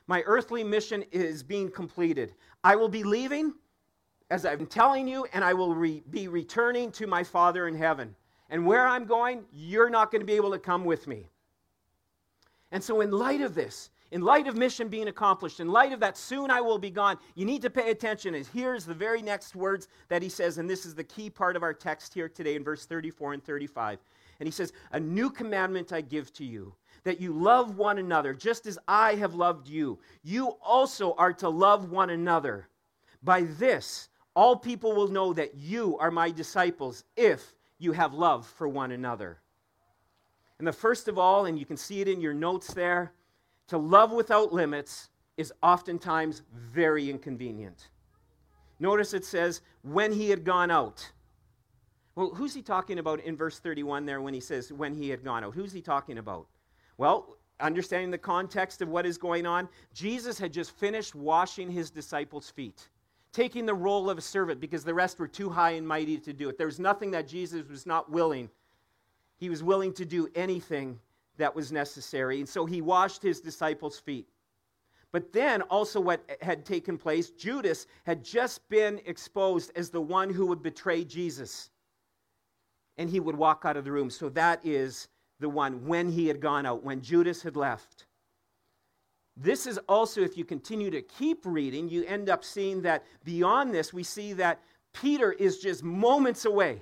My 0.06 0.22
earthly 0.28 0.64
mission 0.64 1.04
is 1.12 1.42
being 1.42 1.72
completed. 1.72 2.36
I 2.64 2.76
will 2.76 2.90
be 2.90 3.04
leaving, 3.04 3.56
as 4.30 4.46
I've 4.46 4.60
been 4.60 4.68
telling 4.68 5.08
you, 5.08 5.26
and 5.34 5.44
I 5.44 5.54
will 5.54 5.74
re- 5.74 6.04
be 6.12 6.28
returning 6.28 6.92
to 6.92 7.08
my 7.08 7.24
Father 7.24 7.68
in 7.68 7.74
heaven. 7.74 8.16
And 8.52 8.68
where 8.68 8.86
I'm 8.86 9.06
going, 9.06 9.46
you're 9.52 9.90
not 9.90 10.12
going 10.12 10.22
to 10.22 10.28
be 10.28 10.34
able 10.34 10.52
to 10.52 10.60
come 10.60 10.86
with 10.86 11.08
me. 11.08 11.32
And 12.74 12.84
so, 12.84 13.02
in 13.02 13.12
light 13.12 13.42
of 13.42 13.54
this, 13.54 13.92
in 14.12 14.22
light 14.22 14.48
of 14.48 14.58
mission 14.58 14.88
being 14.88 15.08
accomplished, 15.08 15.60
in 15.60 15.68
light 15.68 15.94
of 15.94 16.00
that 16.00 16.18
soon 16.18 16.50
I 16.50 16.60
will 16.60 16.80
be 16.80 16.90
gone, 16.90 17.20
you 17.36 17.46
need 17.46 17.62
to 17.62 17.70
pay 17.70 17.92
attention. 17.92 18.34
As 18.34 18.48
here's 18.48 18.84
the 18.84 18.96
very 18.96 19.22
next 19.22 19.56
words 19.56 19.88
that 20.10 20.24
he 20.24 20.28
says, 20.28 20.58
and 20.58 20.68
this 20.68 20.84
is 20.84 20.96
the 20.96 21.04
key 21.04 21.30
part 21.30 21.56
of 21.56 21.62
our 21.62 21.74
text 21.74 22.16
here 22.16 22.28
today 22.28 22.56
in 22.56 22.64
verse 22.64 22.88
34 22.88 23.34
and 23.34 23.44
35. 23.44 24.00
And 24.40 24.48
he 24.48 24.52
says, 24.52 24.74
A 24.92 25.00
new 25.00 25.30
commandment 25.30 25.94
I 25.94 26.02
give 26.02 26.34
to 26.34 26.44
you, 26.44 26.74
that 27.04 27.22
you 27.22 27.32
love 27.32 27.78
one 27.78 28.00
another, 28.00 28.34
just 28.34 28.66
as 28.66 28.80
I 28.88 29.14
have 29.16 29.36
loved 29.36 29.68
you. 29.68 30.00
You 30.24 30.58
also 30.64 31.14
are 31.14 31.34
to 31.34 31.50
love 31.50 31.92
one 31.92 32.10
another. 32.10 32.70
By 33.22 33.44
this, 33.44 34.10
all 34.36 34.56
people 34.56 34.96
will 34.96 35.10
know 35.10 35.32
that 35.34 35.54
you 35.54 35.96
are 36.00 36.10
my 36.10 36.32
disciples 36.32 37.04
if 37.16 37.54
you 37.78 37.92
have 37.92 38.16
love 38.16 38.48
for 38.48 38.68
one 38.68 38.92
another. 38.92 39.43
And 40.60 40.68
the 40.68 40.74
first 40.74 41.08
of 41.08 41.18
all, 41.18 41.46
and 41.46 41.58
you 41.58 41.66
can 41.66 41.78
see 41.78 42.02
it 42.02 42.08
in 42.08 42.22
your 42.22 42.34
notes 42.34 42.74
there, 42.74 43.14
to 43.68 43.78
love 43.78 44.12
without 44.12 44.54
limits 44.54 45.10
is 45.38 45.52
oftentimes 45.64 46.44
very 46.54 47.10
inconvenient. 47.10 47.90
Notice 48.80 49.14
it 49.14 49.26
says, 49.26 49.62
when 49.82 50.12
he 50.12 50.30
had 50.30 50.44
gone 50.44 50.70
out. 50.70 51.12
Well, 52.16 52.30
who's 52.30 52.54
he 52.54 52.62
talking 52.62 53.00
about 53.00 53.20
in 53.22 53.36
verse 53.36 53.60
31 53.60 54.06
there 54.06 54.22
when 54.22 54.34
he 54.34 54.40
says, 54.40 54.72
when 54.72 54.94
he 54.94 55.10
had 55.10 55.24
gone 55.24 55.44
out? 55.44 55.54
Who's 55.54 55.72
he 55.72 55.82
talking 55.82 56.20
about? 56.20 56.48
Well, 56.98 57.38
understanding 57.60 58.12
the 58.12 58.18
context 58.18 58.82
of 58.82 58.90
what 58.90 59.06
is 59.06 59.18
going 59.18 59.46
on, 59.46 59.68
Jesus 59.94 60.38
had 60.38 60.54
just 60.54 60.72
finished 60.72 61.16
washing 61.16 61.72
his 61.72 61.90
disciples' 61.90 62.52
feet, 62.52 62.90
taking 63.32 63.66
the 63.66 63.74
role 63.74 64.10
of 64.10 64.18
a 64.18 64.22
servant 64.22 64.60
because 64.60 64.84
the 64.84 64.94
rest 64.94 65.18
were 65.18 65.28
too 65.28 65.50
high 65.50 65.72
and 65.72 65.88
mighty 65.88 66.18
to 66.18 66.34
do 66.34 66.50
it. 66.50 66.58
There 66.58 66.68
was 66.68 66.80
nothing 66.80 67.10
that 67.12 67.28
Jesus 67.28 67.68
was 67.68 67.86
not 67.86 68.12
willing. 68.12 68.50
He 69.38 69.50
was 69.50 69.64
willing 69.64 69.94
to 69.94 70.06
do 70.06 70.30
anything 70.36 71.00
that 71.38 71.56
was 71.56 71.72
necessary. 71.72 72.40
And 72.40 72.48
so 72.48 72.66
he 72.66 72.82
washed 72.82 73.22
his 73.22 73.42
disciples' 73.42 74.00
feet. 74.00 74.28
But 75.12 75.32
then 75.32 75.62
also, 75.64 76.00
what 76.00 76.24
had 76.42 76.66
taken 76.66 76.98
place, 76.98 77.30
Judas 77.30 77.86
had 78.04 78.24
just 78.24 78.68
been 78.70 79.00
exposed 79.06 79.72
as 79.76 79.90
the 79.90 80.02
one 80.02 80.30
who 80.30 80.48
would 80.48 80.64
betray 80.64 81.04
Jesus. 81.04 81.70
And 82.98 83.10
he 83.10 83.20
would 83.20 83.36
walk 83.36 83.64
out 83.64 83.78
of 83.78 83.86
the 83.86 83.92
room. 83.92 84.10
So 84.10 84.30
that 84.30 84.60
is 84.64 85.08
the 85.40 85.50
one 85.50 85.86
when 85.86 86.10
he 86.10 86.28
had 86.28 86.40
gone 86.40 86.66
out, 86.66 86.84
when 86.84 87.02
Judas 87.02 87.44
had 87.44 87.56
left. 87.56 88.08
This 89.36 89.66
is 89.68 89.80
also, 89.90 90.22
if 90.22 90.38
you 90.38 90.46
continue 90.46 90.92
to 90.92 91.02
keep 91.02 91.40
reading, 91.44 91.90
you 91.90 92.06
end 92.06 92.30
up 92.30 92.44
seeing 92.44 92.82
that 92.84 93.04
beyond 93.24 93.74
this, 93.74 93.92
we 93.92 94.04
see 94.04 94.34
that 94.34 94.62
Peter 94.94 95.32
is 95.32 95.58
just 95.58 95.84
moments 95.84 96.46
away 96.46 96.82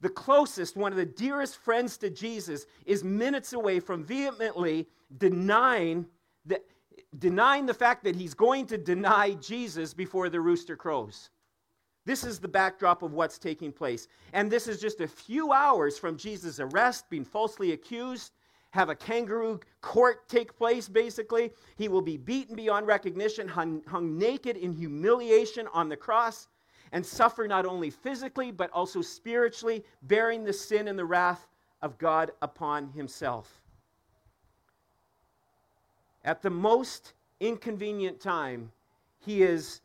the 0.00 0.08
closest, 0.08 0.76
one 0.76 0.92
of 0.92 0.98
the 0.98 1.04
dearest 1.04 1.56
friends 1.56 1.96
to 1.98 2.10
Jesus, 2.10 2.66
is 2.86 3.04
minutes 3.04 3.52
away 3.52 3.80
from 3.80 4.04
vehemently 4.04 4.86
denying 5.18 6.06
the, 6.46 6.60
denying 7.18 7.66
the 7.66 7.74
fact 7.74 8.04
that 8.04 8.16
he's 8.16 8.34
going 8.34 8.66
to 8.66 8.78
deny 8.78 9.34
Jesus 9.34 9.92
before 9.92 10.28
the 10.28 10.40
rooster 10.40 10.76
crows. 10.76 11.30
This 12.06 12.24
is 12.24 12.38
the 12.38 12.48
backdrop 12.48 13.02
of 13.02 13.12
what's 13.12 13.38
taking 13.38 13.72
place. 13.72 14.08
And 14.32 14.50
this 14.50 14.66
is 14.66 14.80
just 14.80 15.00
a 15.00 15.08
few 15.08 15.52
hours 15.52 15.98
from 15.98 16.16
Jesus' 16.16 16.58
arrest, 16.58 17.10
being 17.10 17.24
falsely 17.24 17.72
accused, 17.72 18.32
have 18.70 18.88
a 18.88 18.94
kangaroo 18.94 19.60
court 19.80 20.28
take 20.28 20.56
place, 20.56 20.88
basically. 20.88 21.52
He 21.76 21.88
will 21.88 22.02
be 22.02 22.16
beaten 22.16 22.56
beyond 22.56 22.86
recognition, 22.86 23.48
hung, 23.48 23.82
hung 23.86 24.16
naked 24.16 24.56
in 24.56 24.72
humiliation 24.72 25.66
on 25.72 25.88
the 25.88 25.96
cross 25.96 26.48
and 26.92 27.04
suffer 27.04 27.46
not 27.46 27.66
only 27.66 27.90
physically, 27.90 28.50
but 28.50 28.70
also 28.72 29.00
spiritually, 29.00 29.84
bearing 30.02 30.44
the 30.44 30.52
sin 30.52 30.88
and 30.88 30.98
the 30.98 31.04
wrath 31.04 31.46
of 31.82 31.96
God 31.98 32.32
upon 32.42 32.88
himself. 32.92 33.62
At 36.24 36.42
the 36.42 36.50
most 36.50 37.14
inconvenient 37.38 38.20
time, 38.20 38.70
he 39.18 39.42
is, 39.42 39.80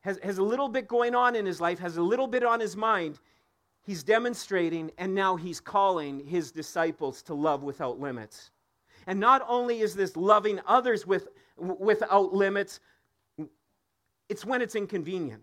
has, 0.00 0.18
has 0.22 0.38
a 0.38 0.42
little 0.42 0.68
bit 0.68 0.86
going 0.86 1.14
on 1.14 1.34
in 1.34 1.46
his 1.46 1.60
life, 1.60 1.78
has 1.78 1.96
a 1.96 2.02
little 2.02 2.26
bit 2.28 2.44
on 2.44 2.60
his 2.60 2.76
mind. 2.76 3.18
He's 3.82 4.02
demonstrating, 4.02 4.90
and 4.98 5.14
now 5.14 5.36
he's 5.36 5.60
calling 5.60 6.24
his 6.26 6.52
disciples 6.52 7.22
to 7.22 7.34
love 7.34 7.62
without 7.62 7.98
limits. 7.98 8.50
And 9.06 9.18
not 9.18 9.44
only 9.48 9.80
is 9.80 9.94
this 9.94 10.16
loving 10.16 10.60
others 10.66 11.06
with, 11.06 11.28
without 11.56 12.34
limits, 12.34 12.80
it's 14.28 14.44
when 14.44 14.60
it's 14.60 14.74
inconvenient. 14.74 15.42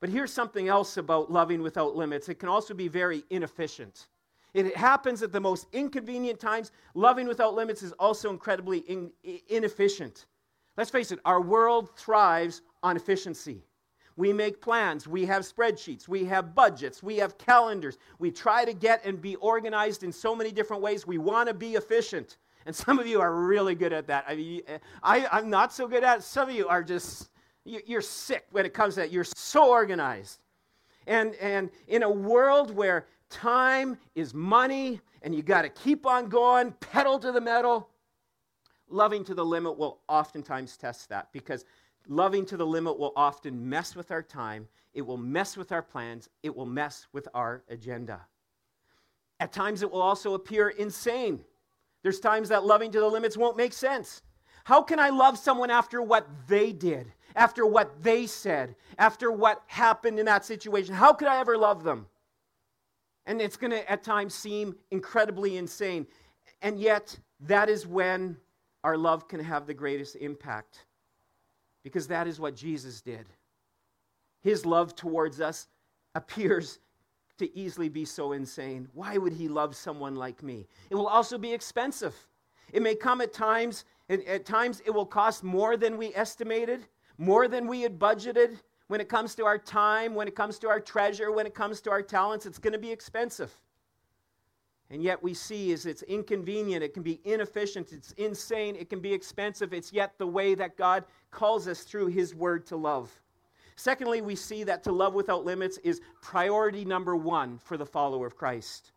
But 0.00 0.10
here's 0.10 0.32
something 0.32 0.68
else 0.68 0.96
about 0.96 1.30
loving 1.30 1.62
without 1.62 1.96
limits 1.96 2.28
it 2.28 2.38
can 2.38 2.48
also 2.48 2.74
be 2.74 2.88
very 2.88 3.24
inefficient. 3.30 4.08
It 4.54 4.74
happens 4.74 5.22
at 5.22 5.32
the 5.32 5.40
most 5.40 5.66
inconvenient 5.72 6.40
times. 6.40 6.72
Loving 6.94 7.28
without 7.28 7.54
limits 7.54 7.82
is 7.82 7.92
also 7.92 8.30
incredibly 8.30 8.78
in, 8.78 9.10
inefficient. 9.48 10.26
Let's 10.78 10.90
face 10.90 11.12
it, 11.12 11.20
our 11.24 11.42
world 11.42 11.90
thrives 11.96 12.62
on 12.82 12.96
efficiency. 12.96 13.62
We 14.16 14.32
make 14.32 14.62
plans, 14.62 15.06
we 15.06 15.26
have 15.26 15.42
spreadsheets, 15.42 16.08
we 16.08 16.24
have 16.24 16.54
budgets, 16.54 17.02
we 17.02 17.18
have 17.18 17.36
calendars. 17.36 17.98
We 18.18 18.30
try 18.30 18.64
to 18.64 18.72
get 18.72 19.04
and 19.04 19.20
be 19.20 19.36
organized 19.36 20.04
in 20.04 20.12
so 20.12 20.34
many 20.34 20.52
different 20.52 20.82
ways. 20.82 21.06
We 21.06 21.18
want 21.18 21.48
to 21.48 21.54
be 21.54 21.74
efficient. 21.74 22.38
And 22.64 22.74
some 22.74 22.98
of 22.98 23.06
you 23.06 23.20
are 23.20 23.34
really 23.34 23.74
good 23.74 23.92
at 23.92 24.06
that. 24.06 24.24
I 24.26 24.36
mean, 24.36 24.62
I, 25.02 25.26
I'm 25.30 25.50
not 25.50 25.72
so 25.72 25.86
good 25.86 26.02
at 26.02 26.18
it. 26.18 26.22
Some 26.22 26.48
of 26.48 26.54
you 26.54 26.66
are 26.66 26.82
just 26.82 27.28
you're 27.66 28.00
sick 28.00 28.46
when 28.50 28.64
it 28.64 28.72
comes 28.72 28.94
to 28.94 29.00
that. 29.00 29.10
You're 29.10 29.24
so 29.24 29.70
organized. 29.70 30.40
And, 31.06 31.34
and 31.36 31.70
in 31.88 32.02
a 32.02 32.10
world 32.10 32.74
where 32.74 33.06
time 33.30 33.98
is 34.14 34.34
money 34.34 35.00
and 35.22 35.34
you 35.34 35.42
got 35.42 35.62
to 35.62 35.68
keep 35.68 36.06
on 36.06 36.28
going, 36.28 36.72
pedal 36.72 37.18
to 37.18 37.32
the 37.32 37.40
metal, 37.40 37.88
loving 38.88 39.24
to 39.24 39.34
the 39.34 39.44
limit 39.44 39.76
will 39.76 40.00
oftentimes 40.08 40.76
test 40.76 41.08
that 41.08 41.32
because 41.32 41.64
loving 42.08 42.46
to 42.46 42.56
the 42.56 42.66
limit 42.66 42.98
will 42.98 43.12
often 43.16 43.68
mess 43.68 43.96
with 43.96 44.10
our 44.10 44.22
time, 44.22 44.68
it 44.94 45.02
will 45.02 45.16
mess 45.16 45.56
with 45.56 45.72
our 45.72 45.82
plans, 45.82 46.28
it 46.42 46.54
will 46.54 46.66
mess 46.66 47.06
with 47.12 47.28
our 47.34 47.62
agenda. 47.68 48.20
At 49.38 49.52
times, 49.52 49.82
it 49.82 49.90
will 49.90 50.00
also 50.00 50.34
appear 50.34 50.70
insane. 50.70 51.44
There's 52.02 52.20
times 52.20 52.48
that 52.48 52.64
loving 52.64 52.90
to 52.92 53.00
the 53.00 53.06
limits 53.06 53.36
won't 53.36 53.56
make 53.56 53.72
sense. 53.72 54.22
How 54.64 54.82
can 54.82 54.98
I 54.98 55.10
love 55.10 55.38
someone 55.38 55.70
after 55.70 56.00
what 56.00 56.26
they 56.48 56.72
did? 56.72 57.12
After 57.36 57.66
what 57.66 58.02
they 58.02 58.26
said, 58.26 58.74
after 58.98 59.30
what 59.30 59.62
happened 59.66 60.18
in 60.18 60.26
that 60.26 60.44
situation. 60.44 60.94
How 60.94 61.12
could 61.12 61.28
I 61.28 61.38
ever 61.38 61.56
love 61.56 61.84
them? 61.84 62.06
And 63.26 63.40
it's 63.40 63.56
going 63.56 63.72
to 63.72 63.90
at 63.90 64.02
times 64.02 64.34
seem 64.34 64.74
incredibly 64.90 65.58
insane. 65.58 66.06
And 66.62 66.80
yet, 66.80 67.16
that 67.40 67.68
is 67.68 67.86
when 67.86 68.38
our 68.82 68.96
love 68.96 69.28
can 69.28 69.40
have 69.40 69.66
the 69.66 69.74
greatest 69.74 70.16
impact. 70.16 70.86
Because 71.84 72.08
that 72.08 72.26
is 72.26 72.40
what 72.40 72.56
Jesus 72.56 73.02
did. 73.02 73.26
His 74.42 74.64
love 74.64 74.96
towards 74.96 75.40
us 75.40 75.68
appears 76.14 76.78
to 77.38 77.54
easily 77.56 77.90
be 77.90 78.06
so 78.06 78.32
insane. 78.32 78.88
Why 78.94 79.18
would 79.18 79.34
he 79.34 79.48
love 79.48 79.76
someone 79.76 80.14
like 80.14 80.42
me? 80.42 80.66
It 80.88 80.94
will 80.94 81.08
also 81.08 81.36
be 81.36 81.52
expensive. 81.52 82.14
It 82.72 82.80
may 82.80 82.94
come 82.94 83.20
at 83.20 83.32
times, 83.32 83.84
at 84.08 84.46
times 84.46 84.80
it 84.86 84.90
will 84.90 85.04
cost 85.04 85.44
more 85.44 85.76
than 85.76 85.98
we 85.98 86.14
estimated 86.14 86.86
more 87.18 87.48
than 87.48 87.66
we 87.66 87.82
had 87.82 87.98
budgeted 87.98 88.60
when 88.88 89.00
it 89.00 89.08
comes 89.08 89.34
to 89.34 89.44
our 89.44 89.58
time, 89.58 90.14
when 90.14 90.28
it 90.28 90.34
comes 90.34 90.58
to 90.60 90.68
our 90.68 90.80
treasure, 90.80 91.32
when 91.32 91.46
it 91.46 91.54
comes 91.54 91.80
to 91.82 91.90
our 91.90 92.02
talents. 92.02 92.46
It's 92.46 92.58
going 92.58 92.72
to 92.72 92.78
be 92.78 92.90
expensive. 92.90 93.52
And 94.90 95.02
yet 95.02 95.20
we 95.20 95.34
see 95.34 95.72
is 95.72 95.84
it's 95.84 96.02
inconvenient, 96.02 96.84
it 96.84 96.94
can 96.94 97.02
be 97.02 97.20
inefficient, 97.24 97.92
it's 97.92 98.12
insane, 98.12 98.76
it 98.76 98.88
can 98.88 99.00
be 99.00 99.12
expensive. 99.12 99.72
It's 99.72 99.92
yet 99.92 100.12
the 100.16 100.26
way 100.26 100.54
that 100.54 100.76
God 100.76 101.04
calls 101.32 101.66
us 101.66 101.82
through 101.82 102.06
his 102.06 102.34
word 102.34 102.64
to 102.66 102.76
love. 102.76 103.10
Secondly, 103.74 104.20
we 104.20 104.36
see 104.36 104.62
that 104.64 104.84
to 104.84 104.92
love 104.92 105.14
without 105.14 105.44
limits 105.44 105.78
is 105.78 106.00
priority 106.22 106.84
number 106.84 107.16
1 107.16 107.58
for 107.58 107.76
the 107.76 107.84
follower 107.84 108.26
of 108.26 108.36
Christ. 108.36 108.92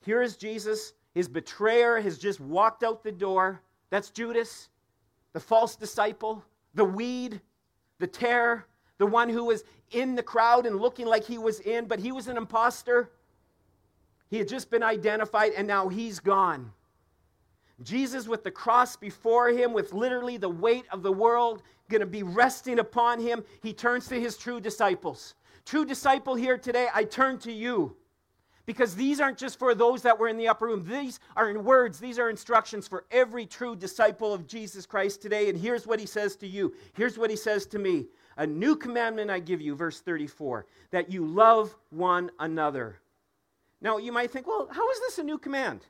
Here 0.00 0.22
is 0.22 0.36
Jesus, 0.36 0.94
his 1.12 1.28
betrayer 1.28 2.00
has 2.00 2.18
just 2.18 2.40
walked 2.40 2.82
out 2.82 3.04
the 3.04 3.12
door. 3.12 3.60
That's 3.90 4.10
Judas, 4.10 4.70
the 5.32 5.40
false 5.40 5.76
disciple 5.76 6.42
the 6.74 6.84
weed, 6.84 7.40
the 7.98 8.06
tare, 8.06 8.66
the 8.98 9.06
one 9.06 9.28
who 9.28 9.44
was 9.44 9.64
in 9.90 10.14
the 10.14 10.22
crowd 10.22 10.66
and 10.66 10.80
looking 10.80 11.06
like 11.06 11.24
he 11.24 11.38
was 11.38 11.60
in, 11.60 11.86
but 11.86 11.98
he 11.98 12.12
was 12.12 12.28
an 12.28 12.36
impostor. 12.36 13.10
He 14.30 14.38
had 14.38 14.48
just 14.48 14.70
been 14.70 14.82
identified, 14.82 15.52
and 15.56 15.66
now 15.66 15.88
he's 15.88 16.20
gone. 16.20 16.72
Jesus, 17.82 18.28
with 18.28 18.44
the 18.44 18.50
cross 18.50 18.96
before 18.96 19.48
him, 19.50 19.72
with 19.72 19.92
literally 19.92 20.36
the 20.36 20.48
weight 20.48 20.84
of 20.92 21.02
the 21.02 21.12
world 21.12 21.62
going 21.90 22.00
to 22.00 22.06
be 22.06 22.22
resting 22.22 22.78
upon 22.78 23.20
him, 23.20 23.44
he 23.62 23.72
turns 23.72 24.08
to 24.08 24.20
his 24.20 24.36
true 24.36 24.60
disciples. 24.60 25.34
True 25.64 25.84
disciple 25.84 26.34
here 26.34 26.56
today, 26.56 26.88
I 26.94 27.04
turn 27.04 27.38
to 27.38 27.52
you. 27.52 27.96
Because 28.66 28.94
these 28.94 29.20
aren't 29.20 29.36
just 29.36 29.58
for 29.58 29.74
those 29.74 30.02
that 30.02 30.18
were 30.18 30.28
in 30.28 30.38
the 30.38 30.48
upper 30.48 30.66
room. 30.66 30.84
These 30.88 31.20
are 31.36 31.50
in 31.50 31.64
words, 31.64 31.98
these 31.98 32.18
are 32.18 32.30
instructions 32.30 32.88
for 32.88 33.04
every 33.10 33.44
true 33.44 33.76
disciple 33.76 34.32
of 34.32 34.46
Jesus 34.46 34.86
Christ 34.86 35.20
today. 35.20 35.50
And 35.50 35.58
here's 35.58 35.86
what 35.86 36.00
he 36.00 36.06
says 36.06 36.34
to 36.36 36.46
you. 36.46 36.74
Here's 36.94 37.18
what 37.18 37.30
he 37.30 37.36
says 37.36 37.66
to 37.66 37.78
me 37.78 38.06
A 38.38 38.46
new 38.46 38.74
commandment 38.74 39.30
I 39.30 39.38
give 39.38 39.60
you, 39.60 39.74
verse 39.74 40.00
34, 40.00 40.66
that 40.92 41.12
you 41.12 41.26
love 41.26 41.76
one 41.90 42.30
another. 42.38 43.00
Now, 43.82 43.98
you 43.98 44.12
might 44.12 44.30
think, 44.30 44.46
well, 44.46 44.66
how 44.70 44.90
is 44.90 45.00
this 45.00 45.18
a 45.18 45.22
new 45.22 45.36
command? 45.36 45.86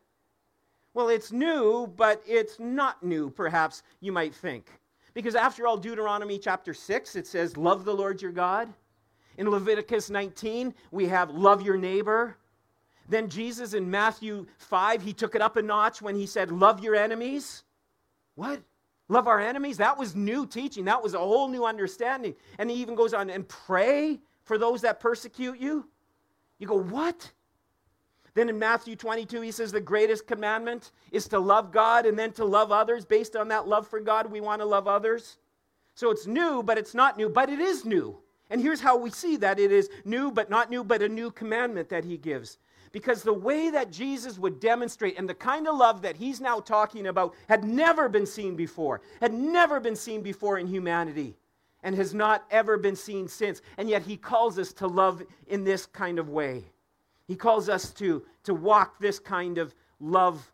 Well, 0.95 1.09
it's 1.09 1.31
new, 1.31 1.93
but 1.97 2.23
it's 2.27 2.59
not 2.59 3.03
new, 3.03 3.31
perhaps 3.31 3.85
you 4.01 4.11
might 4.11 4.35
think. 4.35 4.67
Because 5.13 5.37
after 5.37 5.67
all, 5.67 5.77
Deuteronomy 5.77 6.39
chapter 6.39 6.75
6, 6.75 7.15
it 7.15 7.27
says, 7.27 7.57
Love 7.57 7.85
the 7.85 7.95
Lord 7.95 8.21
your 8.21 8.33
God. 8.33 8.73
In 9.39 9.49
Leviticus 9.49 10.11
19, 10.11 10.75
we 10.91 11.07
have 11.07 11.31
love 11.31 11.63
your 11.63 11.77
neighbor. 11.77 12.37
Then 13.09 13.29
Jesus 13.29 13.75
in 13.75 13.91
Matthew 13.91 14.47
5, 14.59 15.03
he 15.03 15.13
took 15.13 15.35
it 15.35 15.43
up 15.43 15.57
a 15.57 15.63
notch 15.63 16.01
when 16.01 16.17
he 16.17 16.27
said, 16.27 16.51
Love 16.51 16.83
your 16.83 16.95
enemies. 16.95 17.65
What? 18.35 18.63
Love 19.09 19.29
our 19.29 19.41
enemies? 19.41 19.77
That 19.77 19.99
was 19.99 20.17
new 20.17 20.47
teaching. 20.47 20.87
That 20.87 21.03
was 21.03 21.15
a 21.15 21.19
whole 21.19 21.49
new 21.49 21.65
understanding. 21.65 22.35
And 22.59 22.71
he 22.71 22.77
even 22.77 22.95
goes 22.95 23.13
on 23.13 23.29
and 23.29 23.47
pray 23.47 24.21
for 24.45 24.57
those 24.57 24.81
that 24.83 25.01
persecute 25.01 25.59
you. 25.59 25.87
You 26.59 26.67
go, 26.67 26.79
What? 26.79 27.31
Then 28.35 28.49
in 28.49 28.59
Matthew 28.59 28.97
22, 28.97 29.43
he 29.43 29.53
says 29.53 29.71
the 29.71 29.81
greatest 29.81 30.27
commandment 30.27 30.91
is 31.13 31.29
to 31.29 31.39
love 31.39 31.71
God 31.71 32.05
and 32.05 32.19
then 32.19 32.33
to 32.33 32.45
love 32.45 32.73
others. 32.73 33.05
Based 33.05 33.37
on 33.37 33.49
that 33.49 33.69
love 33.69 33.87
for 33.87 34.01
God, 34.01 34.31
we 34.31 34.41
want 34.41 34.61
to 34.61 34.67
love 34.67 34.89
others. 34.89 35.39
So 35.95 36.11
it's 36.11 36.27
new, 36.27 36.63
but 36.63 36.77
it's 36.77 36.95
not 36.95 37.17
new, 37.17 37.29
but 37.29 37.49
it 37.49 37.61
is 37.61 37.85
new. 37.85 38.19
And 38.51 38.61
here's 38.61 38.81
how 38.81 38.97
we 38.97 39.11
see 39.11 39.37
that 39.37 39.61
it 39.61 39.71
is 39.71 39.89
new, 40.05 40.33
but 40.33 40.51
not 40.51 40.69
new, 40.69 40.83
but 40.83 41.01
a 41.01 41.09
new 41.09 41.31
commandment 41.31 41.89
that 41.91 42.05
he 42.05 42.17
gives. 42.17 42.59
Because 42.95 43.25
the 43.25 43.35
way 43.35 43.71
that 43.71 43.91
Jesus 43.91 44.39
would 44.39 44.61
demonstrate 44.61 45.19
and 45.19 45.29
the 45.29 45.35
kind 45.35 45.67
of 45.67 45.77
love 45.77 46.03
that 46.03 46.17
he's 46.17 46.41
now 46.41 46.61
talking 46.61 47.09
about 47.09 47.35
had 47.49 47.65
never 47.65 48.09
been 48.09 48.25
seen 48.25 48.55
before, 48.55 49.01
had 49.21 49.35
never 49.35 49.81
been 49.81 49.97
seen 49.97 50.23
before 50.23 50.61
in 50.61 50.69
humanity, 50.69 51.35
and 51.83 51.97
has 51.97 52.15
not 52.15 52.45
ever 52.53 52.79
been 52.79 52.95
seen 52.95 53.27
since. 53.27 53.63
And 53.79 53.89
yet 53.89 54.03
he 54.03 54.17
calls 54.17 54.61
us 54.61 54.73
to 54.75 54.87
love 54.87 55.25
in 55.49 55.65
this 55.65 55.87
kind 55.87 56.21
of 56.21 56.29
way. 56.29 56.63
He 57.27 57.35
calls 57.35 57.69
us 57.69 57.91
to, 57.95 58.23
to 58.45 58.55
walk 58.55 59.01
this 59.01 59.19
kind 59.19 59.59
of 59.59 59.75
love 59.99 60.53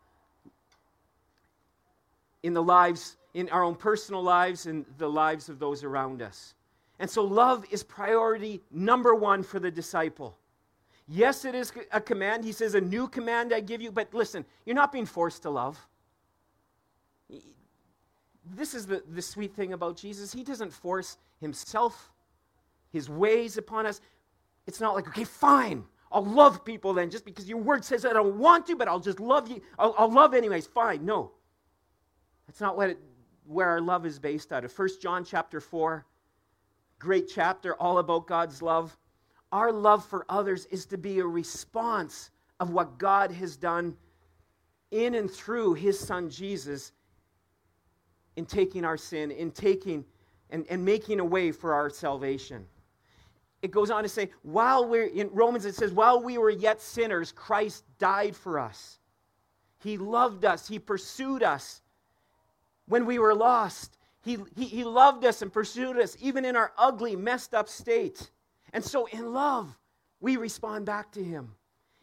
in 2.42 2.54
the 2.54 2.62
lives, 2.62 3.18
in 3.34 3.50
our 3.50 3.62
own 3.62 3.74
personal 3.74 4.22
lives 4.22 4.64
and 4.64 4.86
the 4.96 5.10
lives 5.10 5.50
of 5.50 5.58
those 5.58 5.84
around 5.84 6.22
us. 6.22 6.54
And 6.98 7.10
so 7.10 7.22
love 7.22 7.66
is 7.70 7.82
priority 7.82 8.62
number 8.70 9.14
one 9.14 9.42
for 9.42 9.60
the 9.60 9.70
disciple. 9.70 10.38
Yes, 11.12 11.44
it 11.44 11.56
is 11.56 11.72
a 11.90 12.00
command. 12.00 12.44
He 12.44 12.52
says, 12.52 12.76
A 12.76 12.80
new 12.80 13.08
command 13.08 13.52
I 13.52 13.58
give 13.58 13.82
you. 13.82 13.90
But 13.90 14.14
listen, 14.14 14.44
you're 14.64 14.76
not 14.76 14.92
being 14.92 15.06
forced 15.06 15.42
to 15.42 15.50
love. 15.50 15.76
This 18.54 18.74
is 18.74 18.86
the, 18.86 19.02
the 19.08 19.20
sweet 19.20 19.52
thing 19.52 19.72
about 19.72 19.96
Jesus. 19.96 20.32
He 20.32 20.44
doesn't 20.44 20.72
force 20.72 21.18
himself, 21.40 22.12
his 22.92 23.10
ways 23.10 23.58
upon 23.58 23.86
us. 23.86 24.00
It's 24.68 24.80
not 24.80 24.94
like, 24.94 25.08
okay, 25.08 25.24
fine, 25.24 25.84
I'll 26.12 26.24
love 26.24 26.64
people 26.64 26.92
then, 26.92 27.10
just 27.10 27.24
because 27.24 27.48
your 27.48 27.58
word 27.58 27.84
says 27.84 28.04
I 28.04 28.12
don't 28.12 28.36
want 28.36 28.66
to, 28.66 28.76
but 28.76 28.86
I'll 28.86 29.00
just 29.00 29.18
love 29.18 29.48
you. 29.48 29.60
I'll, 29.78 29.94
I'll 29.98 30.12
love 30.12 30.32
anyways. 30.32 30.66
Fine. 30.66 31.04
No. 31.04 31.32
That's 32.46 32.60
not 32.60 32.76
what 32.76 32.90
it, 32.90 32.98
where 33.46 33.68
our 33.68 33.80
love 33.80 34.06
is 34.06 34.20
based 34.20 34.52
out 34.52 34.64
of. 34.64 34.76
1 34.76 34.88
John 35.02 35.24
chapter 35.24 35.60
4, 35.60 36.06
great 37.00 37.28
chapter 37.32 37.74
all 37.74 37.98
about 37.98 38.26
God's 38.26 38.62
love. 38.62 38.96
Our 39.52 39.72
love 39.72 40.04
for 40.04 40.24
others 40.28 40.66
is 40.66 40.86
to 40.86 40.98
be 40.98 41.18
a 41.18 41.26
response 41.26 42.30
of 42.60 42.70
what 42.70 42.98
God 42.98 43.32
has 43.32 43.56
done 43.56 43.96
in 44.90 45.14
and 45.14 45.30
through 45.30 45.74
his 45.74 45.98
son 45.98 46.30
Jesus 46.30 46.92
in 48.36 48.46
taking 48.46 48.84
our 48.84 48.96
sin, 48.96 49.30
in 49.30 49.50
taking 49.50 50.04
and, 50.50 50.64
and 50.68 50.84
making 50.84 51.20
a 51.20 51.24
way 51.24 51.52
for 51.52 51.74
our 51.74 51.90
salvation 51.90 52.66
it 53.62 53.70
goes 53.70 53.90
on 53.90 54.02
to 54.02 54.08
say, 54.08 54.30
while 54.42 54.86
we're 54.88 55.04
in 55.06 55.28
Romans, 55.32 55.66
it 55.66 55.74
says, 55.74 55.92
while 55.92 56.22
we 56.22 56.38
were 56.38 56.50
yet 56.50 56.80
sinners, 56.80 57.30
Christ 57.32 57.84
died 57.98 58.34
for 58.34 58.58
us. 58.58 58.98
He 59.82 59.98
loved 59.98 60.44
us, 60.44 60.68
He 60.68 60.78
pursued 60.78 61.42
us 61.42 61.82
when 62.86 63.06
we 63.06 63.18
were 63.18 63.34
lost. 63.34 63.96
He, 64.22 64.38
he, 64.54 64.66
he 64.66 64.84
loved 64.84 65.24
us 65.24 65.40
and 65.40 65.50
pursued 65.52 65.98
us 65.98 66.16
even 66.20 66.44
in 66.44 66.54
our 66.56 66.72
ugly, 66.76 67.16
messed 67.16 67.54
up 67.54 67.68
state. 67.68 68.30
And 68.72 68.84
so, 68.84 69.06
in 69.06 69.32
love, 69.32 69.76
we 70.20 70.36
respond 70.36 70.86
back 70.86 71.10
to 71.12 71.22
Him. 71.22 71.54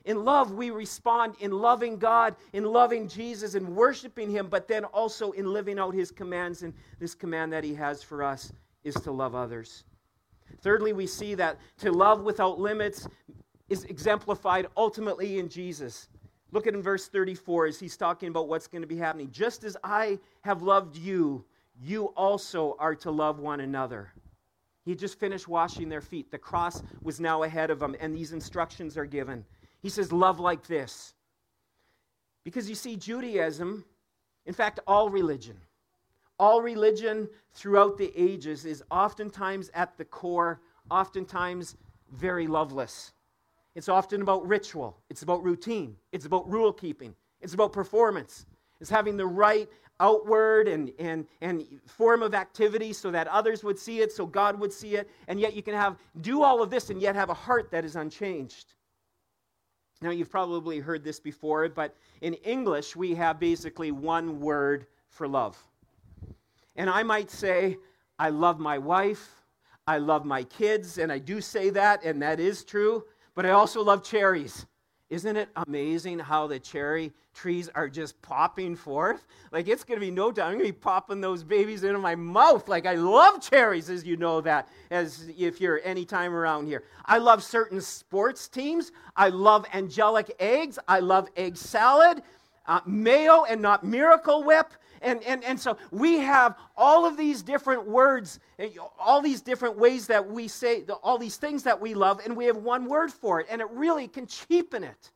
In 0.05 0.23
love, 0.23 0.53
we 0.53 0.69
respond 0.69 1.35
in 1.39 1.51
loving 1.51 1.97
God, 1.97 2.35
in 2.53 2.63
loving 2.63 3.07
Jesus, 3.07 3.55
and 3.55 3.75
worshiping 3.75 4.29
Him, 4.29 4.47
but 4.47 4.67
then 4.67 4.85
also 4.85 5.31
in 5.31 5.51
living 5.51 5.79
out 5.79 5.93
His 5.93 6.11
commands. 6.11 6.63
And 6.63 6.73
this 6.99 7.13
command 7.13 7.51
that 7.53 7.63
He 7.63 7.73
has 7.75 8.01
for 8.01 8.23
us 8.23 8.51
is 8.83 8.95
to 8.95 9.11
love 9.11 9.35
others. 9.35 9.83
Thirdly, 10.61 10.93
we 10.93 11.07
see 11.07 11.35
that 11.35 11.59
to 11.79 11.91
love 11.91 12.21
without 12.21 12.59
limits 12.59 13.07
is 13.69 13.83
exemplified 13.85 14.67
ultimately 14.77 15.39
in 15.39 15.49
Jesus. 15.49 16.07
Look 16.51 16.67
at 16.67 16.73
in 16.73 16.81
verse 16.81 17.07
34 17.07 17.67
as 17.67 17.79
he's 17.79 17.97
talking 17.97 18.29
about 18.29 18.47
what's 18.47 18.67
going 18.67 18.81
to 18.81 18.87
be 18.87 18.97
happening. 18.97 19.29
Just 19.31 19.63
as 19.63 19.75
I 19.83 20.19
have 20.41 20.61
loved 20.61 20.95
you, 20.95 21.43
you 21.81 22.05
also 22.15 22.75
are 22.79 22.95
to 22.95 23.11
love 23.11 23.39
one 23.39 23.59
another. 23.59 24.13
He 24.87 24.95
just 24.95 25.19
finished 25.19 25.49
washing 25.49 25.89
their 25.89 25.99
feet. 25.99 26.31
The 26.31 26.37
cross 26.37 26.81
was 27.03 27.19
now 27.19 27.43
ahead 27.43 27.71
of 27.71 27.81
him, 27.81 27.93
and 27.99 28.15
these 28.15 28.31
instructions 28.31 28.97
are 28.97 29.05
given. 29.05 29.43
He 29.81 29.89
says, 29.89 30.13
Love 30.13 30.39
like 30.39 30.65
this. 30.65 31.13
Because 32.45 32.69
you 32.69 32.75
see, 32.75 32.95
Judaism, 32.95 33.83
in 34.45 34.53
fact, 34.53 34.79
all 34.87 35.09
religion, 35.09 35.57
all 36.39 36.61
religion 36.61 37.27
throughout 37.51 37.97
the 37.97 38.13
ages 38.15 38.63
is 38.63 38.81
oftentimes 38.89 39.69
at 39.73 39.97
the 39.97 40.05
core, 40.05 40.61
oftentimes 40.89 41.75
very 42.13 42.47
loveless. 42.47 43.11
It's 43.75 43.89
often 43.89 44.21
about 44.21 44.47
ritual, 44.47 44.97
it's 45.09 45.21
about 45.21 45.43
routine, 45.43 45.97
it's 46.13 46.25
about 46.25 46.49
rule 46.49 46.71
keeping, 46.71 47.13
it's 47.41 47.53
about 47.53 47.73
performance, 47.73 48.45
it's 48.79 48.89
having 48.89 49.17
the 49.17 49.27
right 49.27 49.67
outward 49.99 50.67
and, 50.67 50.91
and, 50.99 51.25
and 51.41 51.65
form 51.85 52.21
of 52.21 52.33
activity 52.33 52.93
so 52.93 53.11
that 53.11 53.27
others 53.27 53.63
would 53.63 53.79
see 53.79 54.01
it, 54.01 54.11
so 54.11 54.25
God 54.25 54.59
would 54.59 54.71
see 54.71 54.95
it, 54.95 55.09
and 55.27 55.39
yet 55.39 55.55
you 55.55 55.63
can 55.63 55.73
have 55.73 55.97
do 56.21 56.43
all 56.43 56.61
of 56.61 56.69
this 56.69 56.89
and 56.89 57.01
yet 57.01 57.15
have 57.15 57.29
a 57.29 57.33
heart 57.33 57.71
that 57.71 57.83
is 57.83 57.95
unchanged. 57.95 58.73
Now 60.01 60.11
you've 60.11 60.29
probably 60.29 60.79
heard 60.79 61.03
this 61.03 61.19
before, 61.19 61.67
but 61.69 61.95
in 62.21 62.35
English 62.35 62.95
we 62.95 63.15
have 63.15 63.39
basically 63.39 63.91
one 63.91 64.39
word 64.39 64.85
for 65.09 65.27
love. 65.27 65.57
And 66.75 66.89
I 66.89 67.01
might 67.01 67.31
say, 67.31 67.77
I 68.19 68.29
love 68.29 68.59
my 68.59 68.77
wife, 68.77 69.43
I 69.87 69.97
love 69.97 70.25
my 70.25 70.43
kids, 70.43 70.99
and 70.99 71.11
I 71.11 71.17
do 71.17 71.41
say 71.41 71.71
that, 71.71 72.03
and 72.03 72.21
that 72.21 72.39
is 72.39 72.63
true, 72.63 73.05
but 73.33 73.45
I 73.45 73.51
also 73.51 73.83
love 73.83 74.03
cherries. 74.03 74.65
Isn't 75.09 75.37
it 75.37 75.47
amazing 75.55 76.19
how 76.19 76.47
the 76.47 76.59
cherry 76.59 77.13
trees 77.33 77.69
are 77.75 77.87
just 77.87 78.21
popping 78.21 78.75
forth? 78.75 79.25
Like 79.53 79.69
it's 79.69 79.85
going 79.85 79.99
to 79.99 80.05
be 80.05 80.11
no 80.11 80.33
time. 80.33 80.47
I'm 80.47 80.53
going 80.53 80.65
to 80.65 80.73
be 80.73 80.77
popping 80.77 81.21
those 81.21 81.45
babies 81.45 81.85
into 81.85 81.99
my 81.99 82.15
mouth. 82.15 82.67
Like 82.67 82.85
I 82.85 82.95
love 82.95 83.41
cherries, 83.41 83.89
as 83.89 84.03
you 84.03 84.17
know 84.17 84.41
that, 84.41 84.67
as 84.91 85.29
if 85.37 85.61
you're 85.61 85.79
any 85.85 86.03
time 86.03 86.33
around 86.33 86.67
here. 86.67 86.83
I 87.05 87.19
love 87.19 87.41
certain 87.41 87.79
sports 87.79 88.49
teams. 88.49 88.91
I 89.15 89.29
love 89.29 89.65
angelic 89.73 90.35
eggs. 90.39 90.77
I 90.89 90.99
love 90.99 91.29
egg 91.37 91.55
salad, 91.55 92.21
uh, 92.65 92.81
mayo 92.85 93.45
and 93.45 93.61
not 93.61 93.85
Miracle 93.85 94.43
Whip. 94.43 94.73
And, 95.01 95.23
and, 95.23 95.43
and 95.43 95.59
so 95.59 95.77
we 95.91 96.19
have 96.19 96.55
all 96.75 97.05
of 97.05 97.17
these 97.17 97.41
different 97.41 97.87
words, 97.87 98.39
eh, 98.59 98.69
all 98.99 99.21
these 99.21 99.41
different 99.41 99.77
ways 99.77 100.07
that 100.07 100.27
we 100.27 100.47
say, 100.47 100.83
all 101.03 101.17
these 101.17 101.37
things 101.37 101.63
that 101.63 101.79
we 101.79 101.93
love, 101.93 102.21
and 102.23 102.35
we 102.35 102.45
have 102.45 102.57
one 102.57 102.85
word 102.85 103.11
for 103.11 103.39
it. 103.39 103.47
And 103.49 103.61
it 103.61 103.69
really 103.71 104.07
can 104.07 104.27
cheapen 104.27 104.83
it. 104.83 105.11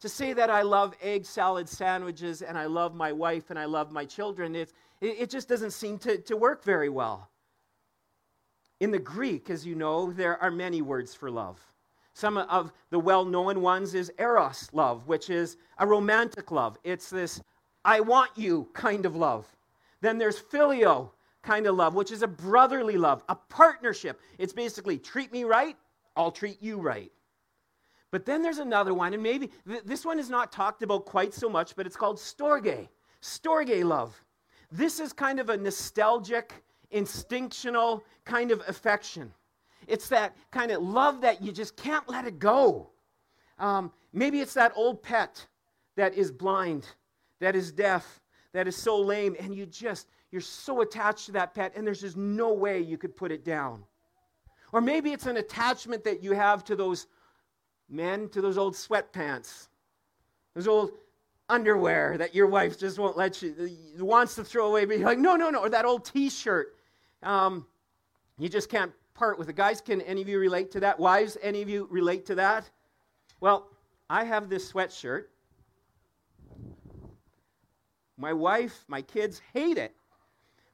To 0.00 0.10
say 0.10 0.34
that 0.34 0.50
I 0.50 0.60
love 0.60 0.94
egg 1.00 1.24
salad 1.24 1.68
sandwiches 1.68 2.42
and 2.42 2.58
I 2.58 2.66
love 2.66 2.94
my 2.94 3.12
wife 3.12 3.48
and 3.48 3.58
I 3.58 3.64
love 3.64 3.90
my 3.90 4.04
children, 4.04 4.54
it, 4.54 4.72
it 5.00 5.30
just 5.30 5.48
doesn't 5.48 5.70
seem 5.70 5.98
to, 6.00 6.18
to 6.18 6.36
work 6.36 6.62
very 6.62 6.90
well. 6.90 7.30
In 8.80 8.90
the 8.90 8.98
Greek, 8.98 9.48
as 9.48 9.64
you 9.64 9.74
know, 9.74 10.12
there 10.12 10.40
are 10.42 10.50
many 10.50 10.82
words 10.82 11.14
for 11.14 11.30
love. 11.30 11.58
Some 12.12 12.38
of 12.38 12.72
the 12.90 12.98
well 12.98 13.24
known 13.24 13.60
ones 13.60 13.94
is 13.94 14.12
eros 14.18 14.68
love, 14.72 15.06
which 15.06 15.28
is 15.28 15.56
a 15.78 15.86
romantic 15.86 16.50
love. 16.50 16.78
It's 16.84 17.10
this 17.10 17.42
I 17.86 18.00
want 18.00 18.32
you 18.34 18.68
kind 18.74 19.06
of 19.06 19.14
love. 19.14 19.46
Then 20.00 20.18
there's 20.18 20.40
phileo 20.40 21.10
kind 21.42 21.68
of 21.68 21.76
love, 21.76 21.94
which 21.94 22.10
is 22.10 22.22
a 22.22 22.26
brotherly 22.26 22.96
love, 22.96 23.22
a 23.28 23.36
partnership. 23.36 24.20
It's 24.38 24.52
basically 24.52 24.98
treat 24.98 25.32
me 25.32 25.44
right, 25.44 25.76
I'll 26.16 26.32
treat 26.32 26.60
you 26.60 26.78
right. 26.78 27.12
But 28.10 28.26
then 28.26 28.42
there's 28.42 28.58
another 28.58 28.92
one, 28.92 29.14
and 29.14 29.22
maybe 29.22 29.50
th- 29.68 29.84
this 29.84 30.04
one 30.04 30.18
is 30.18 30.28
not 30.28 30.50
talked 30.50 30.82
about 30.82 31.06
quite 31.06 31.32
so 31.32 31.48
much, 31.48 31.76
but 31.76 31.86
it's 31.86 31.96
called 31.96 32.16
storge. 32.16 32.88
Storge 33.22 33.84
love. 33.84 34.20
This 34.72 34.98
is 34.98 35.12
kind 35.12 35.38
of 35.38 35.48
a 35.48 35.56
nostalgic, 35.56 36.64
instinctional 36.92 38.02
kind 38.24 38.50
of 38.50 38.62
affection. 38.66 39.32
It's 39.86 40.08
that 40.08 40.36
kind 40.50 40.72
of 40.72 40.82
love 40.82 41.20
that 41.20 41.40
you 41.40 41.52
just 41.52 41.76
can't 41.76 42.08
let 42.08 42.26
it 42.26 42.40
go. 42.40 42.90
Um, 43.60 43.92
maybe 44.12 44.40
it's 44.40 44.54
that 44.54 44.72
old 44.74 45.02
pet 45.02 45.46
that 45.94 46.14
is 46.14 46.32
blind, 46.32 46.86
that 47.40 47.56
is 47.56 47.72
deaf, 47.72 48.20
that 48.52 48.66
is 48.66 48.76
so 48.76 48.98
lame, 48.98 49.36
and 49.38 49.54
you 49.54 49.66
just, 49.66 50.08
you're 50.30 50.40
so 50.40 50.80
attached 50.80 51.26
to 51.26 51.32
that 51.32 51.54
pet, 51.54 51.72
and 51.76 51.86
there's 51.86 52.00
just 52.00 52.16
no 52.16 52.52
way 52.52 52.80
you 52.80 52.96
could 52.98 53.16
put 53.16 53.30
it 53.30 53.44
down. 53.44 53.84
Or 54.72 54.80
maybe 54.80 55.12
it's 55.12 55.26
an 55.26 55.36
attachment 55.36 56.04
that 56.04 56.22
you 56.22 56.32
have 56.32 56.64
to 56.64 56.76
those 56.76 57.06
men, 57.88 58.28
to 58.30 58.40
those 58.40 58.58
old 58.58 58.74
sweatpants, 58.74 59.68
those 60.54 60.66
old 60.66 60.92
underwear 61.48 62.18
that 62.18 62.34
your 62.34 62.46
wife 62.46 62.78
just 62.78 62.98
won't 62.98 63.16
let 63.16 63.40
you, 63.42 63.54
wants 63.98 64.34
to 64.34 64.44
throw 64.44 64.68
away, 64.68 64.84
but 64.84 64.98
you're 64.98 65.06
like, 65.06 65.18
no, 65.18 65.36
no, 65.36 65.50
no, 65.50 65.60
or 65.60 65.70
that 65.70 65.84
old 65.84 66.04
t 66.04 66.28
shirt. 66.28 66.74
Um, 67.22 67.66
you 68.38 68.48
just 68.48 68.68
can't 68.68 68.92
part 69.14 69.38
with 69.38 69.48
it. 69.48 69.56
Guys, 69.56 69.80
can 69.80 70.00
any 70.02 70.22
of 70.22 70.28
you 70.28 70.38
relate 70.38 70.70
to 70.72 70.80
that? 70.80 70.98
Wives, 70.98 71.36
any 71.42 71.62
of 71.62 71.68
you 71.68 71.86
relate 71.90 72.26
to 72.26 72.34
that? 72.34 72.68
Well, 73.40 73.68
I 74.10 74.24
have 74.24 74.48
this 74.48 74.72
sweatshirt. 74.72 75.24
My 78.18 78.32
wife, 78.32 78.84
my 78.88 79.02
kids 79.02 79.40
hate 79.52 79.78
it. 79.78 79.94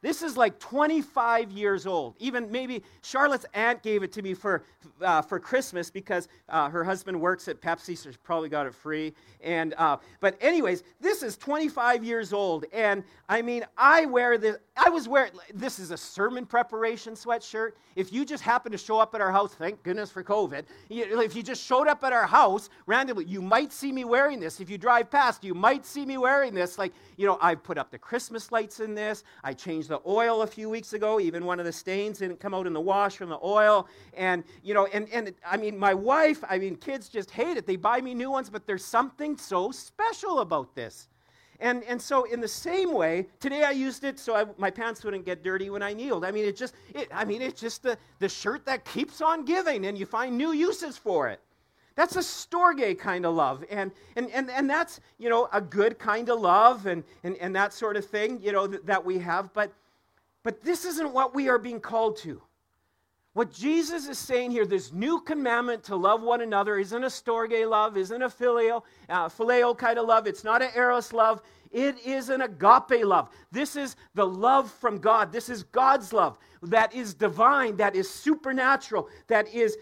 This 0.03 0.21
is 0.23 0.37
like 0.37 0.59
25 0.59 1.53
years 1.53 1.87
old. 1.87 2.17
Even 2.19 2.51
maybe 2.51 2.83
Charlotte's 3.03 3.47
aunt 3.55 3.83
gave 3.85 4.03
it 4.03 4.11
to 4.13 4.23
me 4.23 4.35
for, 4.35 4.65
uh, 5.01 5.23
for 5.23 5.39
Christmas 5.39 5.91
because 5.91 6.27
uh, 6.49 6.69
her 6.69 6.83
husband 6.83 7.19
works 7.21 7.47
at 7.47 7.61
Pepsi, 7.61 7.97
so 7.97 8.11
she 8.11 8.17
probably 8.25 8.49
got 8.49 8.67
it 8.67 8.75
free. 8.75 9.15
And, 9.41 9.75
uh, 9.79 9.99
but, 10.21 10.37
anyways, 10.41 10.83
this 11.01 11.23
is 11.23 11.37
25 11.37 12.03
years 12.05 12.33
old. 12.33 12.65
And 12.73 13.05
I 13.29 13.43
mean, 13.43 13.65
I 13.77 14.07
wear 14.07 14.39
this, 14.39 14.57
I 14.77 14.89
was 14.91 15.07
wearing, 15.07 15.33
this 15.55 15.79
is 15.79 15.93
a 15.93 15.97
sermon 15.97 16.47
preparation 16.47 17.15
sweatshirt. 17.15 17.73
If 17.95 18.13
you 18.13 18.25
just 18.25 18.43
happen 18.43 18.73
to 18.73 18.79
show 18.79 18.99
up 18.99 19.15
at 19.15 19.21
our 19.21 19.31
house, 19.31 19.55
thank 19.55 19.83
goodness 19.85 20.11
for 20.11 20.25
COVID, 20.25 20.65
if 20.91 21.37
you 21.37 21.43
just 21.45 21.63
showed 21.63 21.87
up 21.87 22.03
at 22.03 22.13
our 22.13 22.27
house 22.27 22.71
randomly, 22.87 23.25
you 23.27 23.41
might 23.41 23.73
see 23.73 23.93
me 23.93 24.05
wearing 24.05 24.41
this. 24.41 24.59
If 24.59 24.69
you 24.69 24.79
drive 24.79 25.11
past, 25.11 25.45
you 25.45 25.55
might 25.55 25.87
see 25.87 26.05
me 26.05 26.19
wearing 26.19 26.55
this. 26.55 26.77
Like, 26.77 26.93
you 27.17 27.27
know, 27.27 27.39
I've 27.41 27.63
put 27.63 27.79
up 27.79 27.91
the 27.91 27.99
Christmas 27.99 28.51
lights 28.51 28.81
in 28.81 28.95
this, 28.95 29.23
I 29.45 29.53
changed 29.53 29.92
the 29.93 30.01
oil 30.07 30.43
a 30.43 30.47
few 30.47 30.69
weeks 30.69 30.93
ago. 30.95 31.21
Even 31.21 31.45
one 31.45 31.61
of 31.61 31.67
the 31.67 31.73
stains 31.73 32.19
didn't 32.19 32.41
come 32.41 32.55
out 32.55 32.67
in 32.67 32.73
the 32.73 32.81
wash 32.81 33.17
from 33.17 33.29
the 33.29 33.39
oil. 33.45 33.87
And, 34.15 34.43
you 34.63 34.75
know, 34.75 34.87
and, 34.87 35.09
and 35.13 35.33
I 35.47 35.57
mean, 35.57 35.79
my 35.79 35.95
wife, 35.95 36.43
I 36.49 36.59
mean, 36.59 36.77
kids 36.77 37.09
just 37.09 37.31
hate 37.31 37.57
it. 37.57 37.67
They 37.67 37.77
buy 37.77 38.01
me 38.01 38.15
new 38.15 38.31
ones, 38.31 38.51
but 38.51 38.67
there's 38.67 38.85
something 38.85 39.37
so 39.37 39.71
special 39.71 40.41
about 40.41 40.75
this. 40.75 41.09
And, 41.61 41.85
and 41.85 42.03
so, 42.03 42.25
in 42.25 42.41
the 42.41 42.49
same 42.49 42.93
way, 42.93 43.29
today 43.39 43.63
I 43.63 43.71
used 43.71 44.03
it 44.03 44.19
so 44.19 44.35
I, 44.35 44.47
my 44.59 44.71
pants 44.71 45.05
wouldn't 45.05 45.25
get 45.25 45.45
dirty 45.45 45.71
when 45.71 45.81
I 45.81 45.93
kneeled. 45.93 46.25
I 46.25 46.33
mean, 46.33 46.45
it 46.45 46.57
just, 46.57 46.75
it, 46.93 47.09
I 47.15 47.25
mean, 47.25 47.41
it's 47.41 47.61
just 47.61 47.85
the, 47.85 47.97
the 48.19 48.29
shirt 48.29 48.67
that 48.67 48.85
keeps 48.85 49.21
on 49.21 49.45
giving, 49.45 49.87
and 49.87 49.97
you 49.97 50.05
find 50.05 50.37
new 50.37 50.51
uses 50.51 50.97
for 50.97 51.29
it. 51.29 51.41
That's 51.95 52.17
a 52.17 52.21
storge 52.21 52.99
kind 52.99 53.27
of 53.27 53.35
love. 53.35 53.65
And, 53.71 53.93
and, 54.17 54.31
and, 54.31 54.51
and 54.51 54.69
that's, 54.69 55.01
you 55.19 55.29
know, 55.29 55.49
a 55.53 55.61
good 55.61 55.99
kind 55.99 56.31
of 56.31 56.41
love 56.41 56.87
and, 56.87 57.05
and, 57.23 57.37
and 57.37 57.55
that 57.55 57.73
sort 57.73 57.97
of 57.97 58.07
thing, 58.07 58.41
you 58.43 58.51
know, 58.51 58.67
th- 58.67 58.83
that 58.85 59.05
we 59.05 59.19
have. 59.19 59.53
But 59.53 59.73
but 60.43 60.63
this 60.63 60.85
isn't 60.85 61.13
what 61.13 61.35
we 61.35 61.49
are 61.49 61.59
being 61.59 61.81
called 61.81 62.17
to. 62.19 62.41
What 63.35 63.51
Jesus 63.51 64.09
is 64.09 64.19
saying 64.19 64.51
here, 64.51 64.67
this 64.67 64.93
new 64.93 65.21
commandment 65.21 65.83
to 65.85 65.97
love 65.97 66.23
one 66.23 66.43
another, 66.43 66.79
isn't 66.79 67.03
a 67.03 67.07
storge 67.07 67.69
love, 67.69 67.97
isn't 67.97 68.23
a 68.23 68.29
filial, 68.29 68.85
uh, 69.09 69.29
phileo 69.29 69.77
kind 69.77 69.99
of 69.99 70.07
love. 70.07 70.27
It's 70.27 70.45
not 70.45 70.61
an 70.61 70.71
eros 70.77 71.15
love. 71.15 71.41
It 71.71 71.99
is 72.05 72.29
an 72.29 72.43
agape 72.43 73.05
love. 73.05 73.31
This 73.51 73.75
is 73.75 73.97
the 74.15 74.27
love 74.27 74.71
from 74.71 74.99
God. 74.99 75.33
This 75.33 75.49
is 75.49 75.63
God's 75.63 76.13
love 76.13 76.37
that 76.63 76.95
is 76.95 77.15
divine, 77.15 77.77
that 77.77 77.97
is 77.97 78.09
supernatural, 78.09 79.09
that 79.27 79.49
is 79.49 79.77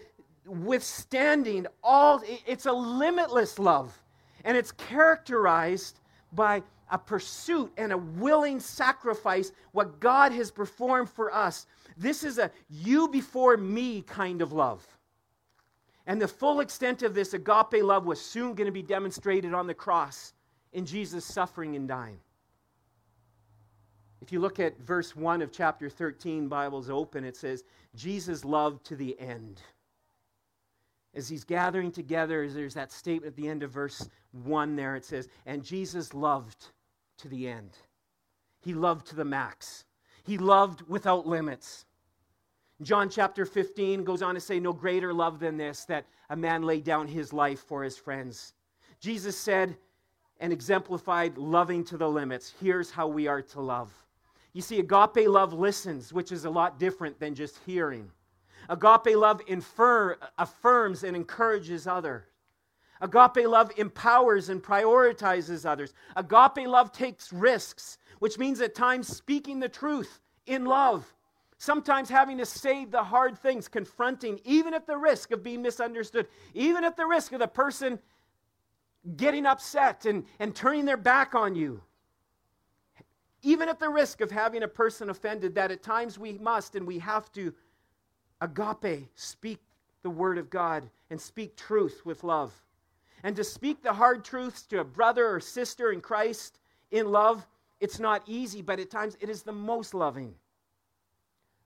withstanding 0.45 1.67
all. 1.83 2.23
It's 2.47 2.65
a 2.65 2.71
limitless 2.71 3.59
love. 3.59 4.01
And 4.45 4.57
it's 4.57 4.71
characterized 4.71 5.99
by 6.33 6.63
a 6.91 6.97
pursuit 6.97 7.71
and 7.77 7.91
a 7.91 7.97
willing 7.97 8.59
sacrifice, 8.59 9.51
what 9.71 9.99
God 9.99 10.31
has 10.33 10.51
performed 10.51 11.09
for 11.09 11.33
us. 11.33 11.65
This 11.97 12.23
is 12.23 12.37
a 12.37 12.51
you 12.69 13.07
before 13.07 13.57
me 13.57 14.01
kind 14.01 14.41
of 14.41 14.51
love. 14.51 14.85
And 16.05 16.21
the 16.21 16.27
full 16.27 16.59
extent 16.59 17.03
of 17.03 17.13
this 17.13 17.33
agape 17.33 17.83
love 17.83 18.05
was 18.05 18.21
soon 18.21 18.53
going 18.53 18.65
to 18.65 18.71
be 18.71 18.83
demonstrated 18.83 19.53
on 19.53 19.67
the 19.67 19.73
cross 19.73 20.33
in 20.73 20.85
Jesus' 20.85 21.25
suffering 21.25 21.75
and 21.75 21.87
dying. 21.87 22.19
If 24.21 24.31
you 24.31 24.39
look 24.39 24.59
at 24.59 24.79
verse 24.79 25.15
1 25.15 25.41
of 25.41 25.51
chapter 25.51 25.89
13, 25.89 26.47
Bible's 26.47 26.89
open, 26.89 27.23
it 27.23 27.35
says, 27.35 27.63
Jesus 27.95 28.45
loved 28.45 28.85
to 28.85 28.95
the 28.95 29.19
end. 29.19 29.61
As 31.13 31.27
he's 31.27 31.43
gathering 31.43 31.91
together, 31.91 32.47
there's 32.47 32.75
that 32.75 32.91
statement 32.91 33.31
at 33.31 33.35
the 33.35 33.47
end 33.47 33.63
of 33.63 33.71
verse 33.71 34.07
1 34.31 34.75
there. 34.75 34.95
It 34.95 35.05
says, 35.05 35.27
And 35.45 35.63
Jesus 35.63 36.13
loved 36.13 36.67
to 37.21 37.27
the 37.27 37.47
end. 37.47 37.71
He 38.59 38.73
loved 38.73 39.07
to 39.07 39.15
the 39.15 39.25
max. 39.25 39.85
He 40.23 40.37
loved 40.37 40.83
without 40.87 41.25
limits. 41.25 41.85
John 42.81 43.09
chapter 43.09 43.45
15 43.45 44.03
goes 44.03 44.21
on 44.21 44.35
to 44.35 44.41
say, 44.41 44.59
No 44.59 44.73
greater 44.73 45.13
love 45.13 45.39
than 45.39 45.57
this, 45.57 45.85
that 45.85 46.05
a 46.29 46.35
man 46.35 46.63
laid 46.63 46.83
down 46.83 47.07
his 47.07 47.33
life 47.33 47.59
for 47.59 47.83
his 47.83 47.97
friends. 47.97 48.53
Jesus 48.99 49.37
said 49.37 49.75
and 50.39 50.51
exemplified 50.51 51.37
loving 51.37 51.83
to 51.85 51.97
the 51.97 52.09
limits. 52.09 52.53
Here's 52.59 52.89
how 52.89 53.07
we 53.07 53.27
are 53.27 53.41
to 53.41 53.61
love. 53.61 53.91
You 54.53 54.61
see, 54.61 54.79
agape 54.79 55.27
love 55.27 55.53
listens, 55.53 56.11
which 56.11 56.31
is 56.31 56.45
a 56.45 56.49
lot 56.49 56.79
different 56.79 57.19
than 57.19 57.35
just 57.35 57.59
hearing. 57.65 58.11
Agape 58.67 59.15
love 59.15 59.41
infer, 59.47 60.17
affirms 60.37 61.03
and 61.03 61.15
encourages 61.15 61.87
others. 61.87 62.23
Agape 63.01 63.47
love 63.47 63.71
empowers 63.77 64.49
and 64.49 64.61
prioritizes 64.61 65.65
others. 65.65 65.93
Agape 66.15 66.67
love 66.67 66.91
takes 66.91 67.33
risks, 67.33 67.97
which 68.19 68.37
means 68.37 68.61
at 68.61 68.75
times 68.75 69.07
speaking 69.07 69.59
the 69.59 69.69
truth 69.69 70.19
in 70.45 70.65
love. 70.65 71.11
Sometimes 71.57 72.09
having 72.09 72.37
to 72.37 72.45
say 72.45 72.85
the 72.85 73.03
hard 73.03 73.37
things, 73.37 73.67
confronting, 73.67 74.39
even 74.45 74.73
at 74.73 74.87
the 74.87 74.97
risk 74.97 75.31
of 75.31 75.43
being 75.43 75.61
misunderstood, 75.61 76.27
even 76.53 76.83
at 76.83 76.95
the 76.95 77.05
risk 77.05 77.33
of 77.33 77.39
the 77.39 77.47
person 77.47 77.99
getting 79.15 79.45
upset 79.45 80.05
and, 80.05 80.25
and 80.39 80.55
turning 80.55 80.85
their 80.85 80.97
back 80.97 81.33
on 81.33 81.55
you. 81.55 81.81
Even 83.43 83.67
at 83.67 83.79
the 83.79 83.89
risk 83.89 84.21
of 84.21 84.29
having 84.29 84.61
a 84.61 84.67
person 84.67 85.09
offended, 85.09 85.55
that 85.55 85.71
at 85.71 85.81
times 85.81 86.19
we 86.19 86.33
must 86.37 86.75
and 86.75 86.85
we 86.85 86.99
have 86.99 87.31
to 87.31 87.53
agape, 88.41 89.07
speak 89.15 89.59
the 90.03 90.09
word 90.09 90.37
of 90.37 90.51
God 90.51 90.87
and 91.09 91.19
speak 91.19 91.55
truth 91.55 92.01
with 92.05 92.23
love. 92.23 92.53
And 93.23 93.35
to 93.35 93.43
speak 93.43 93.81
the 93.81 93.93
hard 93.93 94.23
truths 94.23 94.63
to 94.63 94.79
a 94.79 94.83
brother 94.83 95.27
or 95.27 95.39
sister 95.39 95.91
in 95.91 96.01
Christ 96.01 96.59
in 96.91 97.11
love, 97.11 97.45
it's 97.79 97.99
not 97.99 98.23
easy, 98.27 98.61
but 98.61 98.79
at 98.79 98.89
times 98.89 99.17
it 99.19 99.29
is 99.29 99.43
the 99.43 99.51
most 99.51 99.93
loving. 99.93 100.33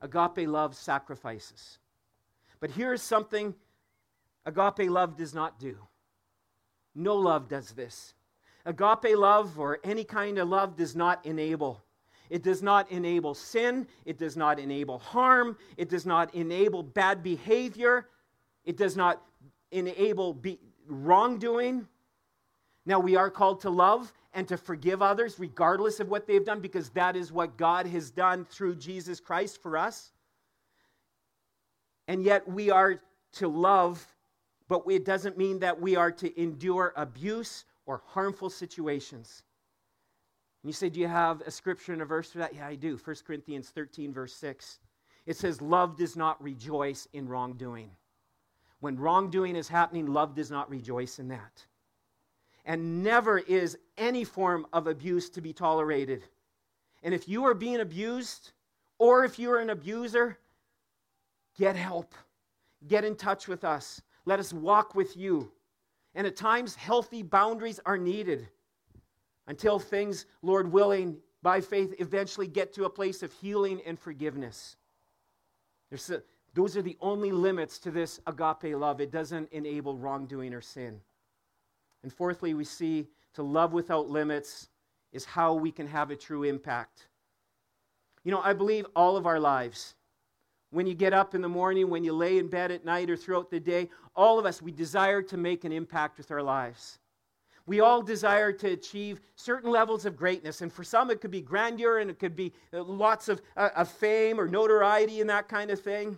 Agape 0.01 0.47
love 0.47 0.75
sacrifices. 0.75 1.79
But 2.59 2.71
here 2.71 2.93
is 2.93 3.01
something 3.01 3.53
agape 4.45 4.89
love 4.89 5.17
does 5.17 5.33
not 5.33 5.59
do. 5.59 5.77
No 6.93 7.15
love 7.15 7.47
does 7.47 7.71
this. 7.71 8.13
Agape 8.65 9.15
love 9.15 9.59
or 9.59 9.79
any 9.83 10.03
kind 10.03 10.37
of 10.37 10.47
love 10.47 10.75
does 10.75 10.95
not 10.95 11.25
enable. 11.25 11.83
It 12.29 12.41
does 12.41 12.63
not 12.63 12.89
enable 12.91 13.33
sin. 13.33 13.87
It 14.05 14.17
does 14.17 14.35
not 14.35 14.59
enable 14.59 14.97
harm. 14.97 15.57
It 15.77 15.89
does 15.89 16.05
not 16.05 16.33
enable 16.33 16.81
bad 16.81 17.21
behavior. 17.21 18.09
It 18.63 18.77
does 18.77 18.97
not 18.97 19.21
enable 19.71 20.33
be, 20.33 20.59
wrongdoing. 20.87 21.87
Now, 22.85 22.99
we 22.99 23.15
are 23.15 23.29
called 23.29 23.61
to 23.61 23.69
love 23.69 24.13
and 24.33 24.47
to 24.47 24.57
forgive 24.57 25.01
others 25.01 25.39
regardless 25.39 25.99
of 25.99 26.09
what 26.09 26.27
they've 26.27 26.45
done 26.45 26.59
because 26.59 26.89
that 26.89 27.15
is 27.15 27.31
what 27.31 27.57
God 27.57 27.87
has 27.87 28.11
done 28.11 28.45
through 28.45 28.75
Jesus 28.75 29.19
Christ 29.19 29.61
for 29.61 29.77
us. 29.77 30.11
And 32.07 32.23
yet, 32.23 32.47
we 32.47 32.69
are 32.69 33.01
to 33.33 33.47
love, 33.47 34.05
but 34.67 34.83
it 34.89 35.05
doesn't 35.05 35.37
mean 35.37 35.59
that 35.59 35.79
we 35.79 35.95
are 35.95 36.11
to 36.11 36.41
endure 36.41 36.93
abuse 36.95 37.65
or 37.85 38.01
harmful 38.05 38.49
situations. 38.49 39.43
And 40.63 40.69
you 40.69 40.73
say, 40.73 40.89
Do 40.89 40.99
you 40.99 41.07
have 41.07 41.41
a 41.41 41.51
scripture 41.51 41.93
and 41.93 42.01
a 42.01 42.05
verse 42.05 42.31
for 42.31 42.39
that? 42.39 42.55
Yeah, 42.55 42.67
I 42.67 42.75
do. 42.75 42.99
1 43.03 43.15
Corinthians 43.25 43.69
13, 43.69 44.13
verse 44.13 44.33
6. 44.35 44.79
It 45.25 45.37
says, 45.37 45.61
Love 45.61 45.97
does 45.97 46.15
not 46.15 46.41
rejoice 46.41 47.07
in 47.13 47.27
wrongdoing. 47.27 47.91
When 48.85 48.97
wrongdoing 48.97 49.55
is 49.55 49.67
happening, 49.67 50.05
love 50.05 50.35
does 50.35 50.51
not 50.51 50.69
rejoice 50.69 51.17
in 51.17 51.29
that. 51.29 51.65
And 52.65 53.01
never 53.03 53.39
is 53.39 53.79
any 53.97 54.23
form 54.23 54.67
of 54.73 54.85
abuse 54.85 55.27
to 55.31 55.41
be 55.41 55.53
tolerated. 55.53 56.21
And 57.01 57.11
if 57.11 57.27
you 57.27 57.45
are 57.45 57.55
being 57.55 57.79
abused, 57.79 58.51
or 58.99 59.25
if 59.25 59.39
you 59.39 59.51
are 59.51 59.57
an 59.57 59.71
abuser, 59.71 60.37
get 61.57 61.75
help. 61.75 62.13
Get 62.87 63.03
in 63.03 63.15
touch 63.15 63.47
with 63.47 63.63
us. 63.63 64.03
Let 64.25 64.39
us 64.39 64.53
walk 64.53 64.93
with 64.93 65.17
you. 65.17 65.51
And 66.13 66.27
at 66.27 66.35
times, 66.35 66.75
healthy 66.75 67.23
boundaries 67.23 67.79
are 67.87 67.97
needed 67.97 68.47
until 69.47 69.79
things, 69.79 70.27
Lord 70.43 70.71
willing, 70.71 71.17
by 71.41 71.59
faith, 71.59 71.95
eventually 71.97 72.45
get 72.45 72.71
to 72.73 72.85
a 72.85 72.89
place 72.91 73.23
of 73.23 73.33
healing 73.33 73.81
and 73.83 73.97
forgiveness. 73.97 74.77
A, 75.91 76.21
those 76.55 76.77
are 76.77 76.81
the 76.81 76.97
only 77.01 77.31
limits 77.31 77.77
to 77.79 77.91
this 77.91 78.21
agape 78.25 78.75
love. 78.75 79.01
It 79.01 79.11
doesn't 79.11 79.51
enable 79.51 79.97
wrongdoing 79.97 80.53
or 80.53 80.61
sin. 80.61 81.01
And 82.01 82.11
fourthly, 82.11 82.53
we 82.53 82.63
see 82.63 83.07
to 83.33 83.43
love 83.43 83.73
without 83.73 84.09
limits 84.09 84.69
is 85.11 85.25
how 85.25 85.53
we 85.53 85.69
can 85.69 85.85
have 85.85 86.11
a 86.11 86.15
true 86.15 86.43
impact. 86.43 87.07
You 88.23 88.31
know, 88.31 88.41
I 88.41 88.53
believe 88.53 88.85
all 88.95 89.17
of 89.17 89.27
our 89.27 89.39
lives, 89.39 89.95
when 90.71 90.87
you 90.87 90.93
get 90.93 91.13
up 91.13 91.35
in 91.35 91.41
the 91.41 91.49
morning, 91.49 91.89
when 91.89 92.05
you 92.05 92.13
lay 92.13 92.37
in 92.37 92.47
bed 92.47 92.71
at 92.71 92.85
night, 92.85 93.09
or 93.09 93.17
throughout 93.17 93.51
the 93.51 93.59
day, 93.59 93.89
all 94.15 94.39
of 94.39 94.45
us, 94.45 94.61
we 94.61 94.71
desire 94.71 95.21
to 95.23 95.37
make 95.37 95.65
an 95.65 95.73
impact 95.73 96.17
with 96.17 96.31
our 96.31 96.41
lives. 96.41 96.99
We 97.65 97.81
all 97.81 98.01
desire 98.01 98.53
to 98.53 98.71
achieve 98.71 99.19
certain 99.35 99.71
levels 99.71 100.05
of 100.05 100.15
greatness. 100.15 100.61
And 100.61 100.71
for 100.71 100.83
some, 100.83 101.09
it 101.11 101.19
could 101.19 101.31
be 101.31 101.41
grandeur 101.41 101.97
and 101.97 102.09
it 102.09 102.19
could 102.19 102.35
be 102.35 102.53
uh, 102.73 102.83
lots 102.83 103.27
of, 103.27 103.41
uh, 103.57 103.69
of 103.75 103.89
fame 103.89 104.39
or 104.39 104.47
notoriety 104.47 105.19
and 105.19 105.29
that 105.29 105.49
kind 105.49 105.69
of 105.71 105.81
thing. 105.81 106.17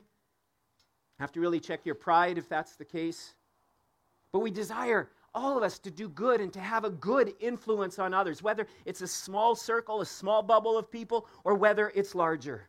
Have 1.20 1.32
to 1.34 1.40
really 1.40 1.60
check 1.60 1.86
your 1.86 1.96
pride 1.96 2.38
if 2.38 2.48
that's 2.48 2.76
the 2.76 2.86
case. 2.86 3.34
But 4.32 4.40
we 4.40 4.52
desire 4.52 5.10
all 5.34 5.58
of 5.58 5.64
us 5.64 5.80
to 5.80 5.92
do 5.92 6.10
good 6.10 6.42
and 6.42 6.52
to 6.54 6.60
have 6.60 6.84
a 6.84 6.90
good 6.90 7.34
influence 7.40 8.00
on 8.00 8.14
others, 8.14 8.42
whether 8.42 8.68
it's 8.86 9.02
a 9.02 9.08
small 9.08 9.56
circle, 9.56 10.02
a 10.02 10.06
small 10.06 10.42
bubble 10.42 10.78
of 10.78 10.92
people, 10.92 11.28
or 11.44 11.56
whether 11.56 11.92
it's 11.96 12.16
larger. 12.16 12.68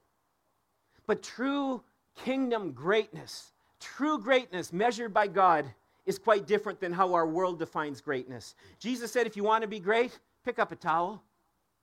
But 1.07 1.23
true 1.23 1.83
kingdom 2.15 2.73
greatness, 2.73 3.53
true 3.81 4.19
greatness 4.19 4.73
measured 4.73 5.15
by 5.15 5.29
God, 5.29 5.67
is 6.05 6.19
quite 6.19 6.47
different 6.47 6.81
than 6.81 6.93
how 6.93 7.13
our 7.15 7.27
world 7.27 7.59
defines 7.59 8.01
greatness. 8.01 8.55
Jesus 8.79 9.13
said, 9.13 9.27
if 9.27 9.37
you 9.37 9.45
want 9.45 9.63
to 9.63 9.69
be 9.69 9.79
great, 9.79 10.19
pick 10.45 10.59
up 10.59 10.73
a 10.73 10.77
towel 10.77 11.23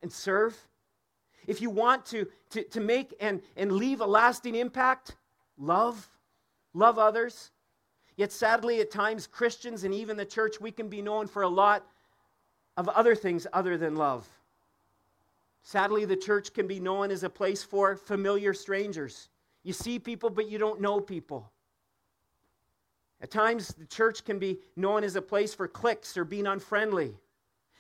and 0.02 0.12
serve. 0.12 0.56
If 1.48 1.62
you 1.62 1.70
want 1.70 2.06
to, 2.08 2.28
to, 2.52 2.64
to 2.64 2.80
make 2.80 3.16
and, 3.20 3.42
and 3.56 3.72
leave 3.72 4.02
a 4.02 4.06
lasting 4.06 4.56
impact, 4.56 5.16
love. 5.58 6.10
Love 6.76 7.00
others. 7.00 7.52
Yet 8.18 8.32
sadly, 8.32 8.82
at 8.82 8.92
times, 8.92 9.28
Christians 9.28 9.84
and 9.84 9.94
even 9.94 10.18
the 10.18 10.26
church, 10.26 10.62
we 10.62 10.72
can 10.72 10.90
be 10.90 11.02
known 11.02 11.26
for 11.26 11.42
a 11.42 11.48
lot 11.48 11.88
of 12.78 12.88
other 12.90 13.16
things 13.16 13.48
other 13.54 13.78
than 13.78 13.96
love. 13.96 14.28
Sadly, 15.64 16.06
the 16.06 16.16
church 16.16 16.54
can 16.54 16.68
be 16.68 16.80
known 16.80 17.12
as 17.12 17.24
a 17.24 17.30
place 17.30 17.64
for 17.64 17.96
familiar 17.96 18.54
strangers. 18.54 19.30
You 19.64 19.74
see 19.74 19.98
people, 19.98 20.30
but 20.30 20.50
you 20.50 20.60
don't 20.60 20.82
know 20.82 21.00
people. 21.00 21.50
At 23.22 23.32
times, 23.32 23.70
the 23.70 23.86
church 23.86 24.24
can 24.24 24.38
be 24.38 24.60
known 24.76 25.04
as 25.04 25.16
a 25.16 25.22
place 25.22 25.54
for 25.54 25.68
cliques 25.68 26.18
or 26.18 26.26
being 26.26 26.46
unfriendly. 26.46 27.16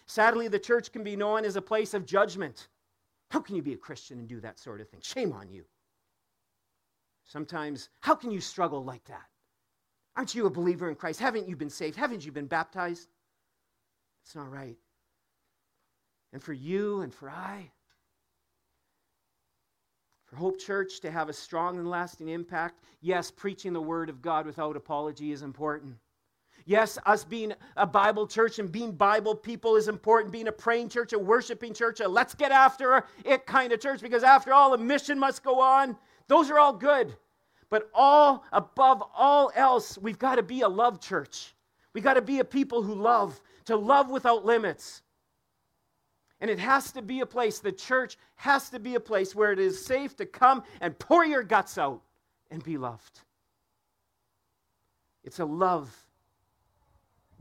Sadly, 0.05 0.47
the 0.47 0.57
church 0.57 0.91
can 0.91 1.03
be 1.03 1.15
known 1.15 1.45
as 1.45 1.57
a 1.57 1.61
place 1.61 1.93
of 1.93 2.05
judgment. 2.05 2.69
How 3.29 3.41
can 3.41 3.55
you 3.55 3.61
be 3.61 3.73
a 3.73 3.77
Christian 3.77 4.19
and 4.19 4.27
do 4.27 4.39
that 4.39 4.57
sort 4.57 4.81
of 4.81 4.89
thing? 4.89 5.01
Shame 5.03 5.33
on 5.33 5.49
you. 5.49 5.65
Sometimes, 7.25 7.89
how 8.01 8.15
can 8.15 8.31
you 8.31 8.39
struggle 8.39 8.83
like 8.83 9.03
that? 9.05 9.25
Aren't 10.15 10.35
you 10.35 10.45
a 10.45 10.49
believer 10.49 10.89
in 10.89 10.95
Christ? 10.95 11.19
Haven't 11.19 11.47
you 11.47 11.55
been 11.55 11.69
saved? 11.69 11.97
Haven't 11.97 12.25
you 12.25 12.31
been 12.31 12.45
baptized? 12.45 13.09
It's 14.23 14.35
not 14.35 14.51
right. 14.51 14.77
And 16.31 16.41
for 16.41 16.53
you 16.53 17.01
and 17.01 17.13
for 17.13 17.29
I, 17.29 17.71
for 20.25 20.35
Hope 20.37 20.59
Church 20.59 20.99
to 21.01 21.11
have 21.11 21.29
a 21.29 21.33
strong 21.33 21.77
and 21.77 21.89
lasting 21.89 22.29
impact, 22.29 22.83
yes, 23.01 23.29
preaching 23.31 23.73
the 23.73 23.81
Word 23.81 24.09
of 24.09 24.21
God 24.21 24.45
without 24.45 24.75
apology 24.75 25.31
is 25.31 25.41
important. 25.41 25.95
Yes, 26.65 26.97
us 27.05 27.23
being 27.23 27.53
a 27.77 27.85
Bible 27.85 28.25
church 28.25 28.57
and 28.57 28.71
being 28.71 28.91
Bible 28.91 29.35
people 29.35 29.75
is 29.75 29.87
important. 29.87 30.31
Being 30.31 30.47
a 30.47 30.51
praying 30.51 30.89
church, 30.89 31.13
a 31.13 31.19
worshiping 31.19 31.73
church, 31.73 31.99
a 31.99 32.07
let's 32.07 32.33
get 32.33 32.51
after 32.51 33.03
it 33.23 33.45
kind 33.45 33.71
of 33.71 33.79
church, 33.79 34.01
because 34.01 34.23
after 34.23 34.51
all, 34.51 34.71
the 34.71 34.77
mission 34.77 35.19
must 35.19 35.43
go 35.43 35.59
on. 35.59 35.95
Those 36.27 36.49
are 36.49 36.59
all 36.59 36.73
good. 36.73 37.15
But 37.69 37.89
all 37.93 38.43
above 38.51 39.03
all 39.15 39.51
else, 39.55 39.97
we've 39.97 40.19
got 40.19 40.35
to 40.35 40.43
be 40.43 40.61
a 40.61 40.69
love 40.69 41.01
church. 41.01 41.55
We've 41.93 42.03
got 42.03 42.13
to 42.15 42.21
be 42.21 42.39
a 42.39 42.45
people 42.45 42.83
who 42.83 42.93
love, 42.93 43.39
to 43.65 43.75
love 43.75 44.09
without 44.09 44.45
limits. 44.45 45.01
And 46.41 46.49
it 46.49 46.59
has 46.59 46.91
to 46.91 47.01
be 47.01 47.21
a 47.21 47.25
place, 47.25 47.59
the 47.59 47.71
church 47.71 48.17
has 48.35 48.69
to 48.69 48.79
be 48.79 48.95
a 48.95 48.99
place 48.99 49.33
where 49.33 49.51
it 49.51 49.59
is 49.59 49.83
safe 49.83 50.15
to 50.17 50.25
come 50.25 50.63
and 50.81 50.97
pour 50.99 51.25
your 51.25 51.43
guts 51.43 51.77
out 51.77 52.01
and 52.51 52.63
be 52.63 52.77
loved. 52.77 53.21
It's 55.23 55.39
a 55.39 55.45
love 55.45 55.93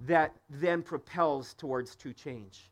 that 0.07 0.35
then 0.49 0.83
propels 0.83 1.55
towards 1.55 1.97
true 1.97 2.13
change. 2.13 2.71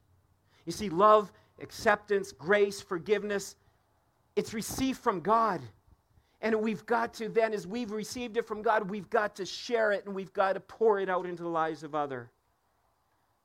You 0.64 0.72
see, 0.72 0.88
love, 0.88 1.32
acceptance, 1.60 2.32
grace, 2.32 2.80
forgiveness, 2.80 3.56
it's 4.36 4.54
received 4.54 4.98
from 4.98 5.20
God. 5.20 5.60
And 6.42 6.60
we've 6.60 6.84
got 6.86 7.14
to 7.14 7.28
then, 7.28 7.54
as 7.54 7.68
we've 7.68 7.92
received 7.92 8.36
it 8.36 8.46
from 8.46 8.62
God, 8.62 8.90
we've 8.90 9.08
got 9.08 9.36
to 9.36 9.46
share 9.46 9.92
it 9.92 10.04
and 10.06 10.14
we've 10.14 10.32
got 10.32 10.54
to 10.54 10.60
pour 10.60 10.98
it 10.98 11.08
out 11.08 11.24
into 11.24 11.44
the 11.44 11.48
lives 11.48 11.84
of 11.84 11.94
other. 11.94 12.30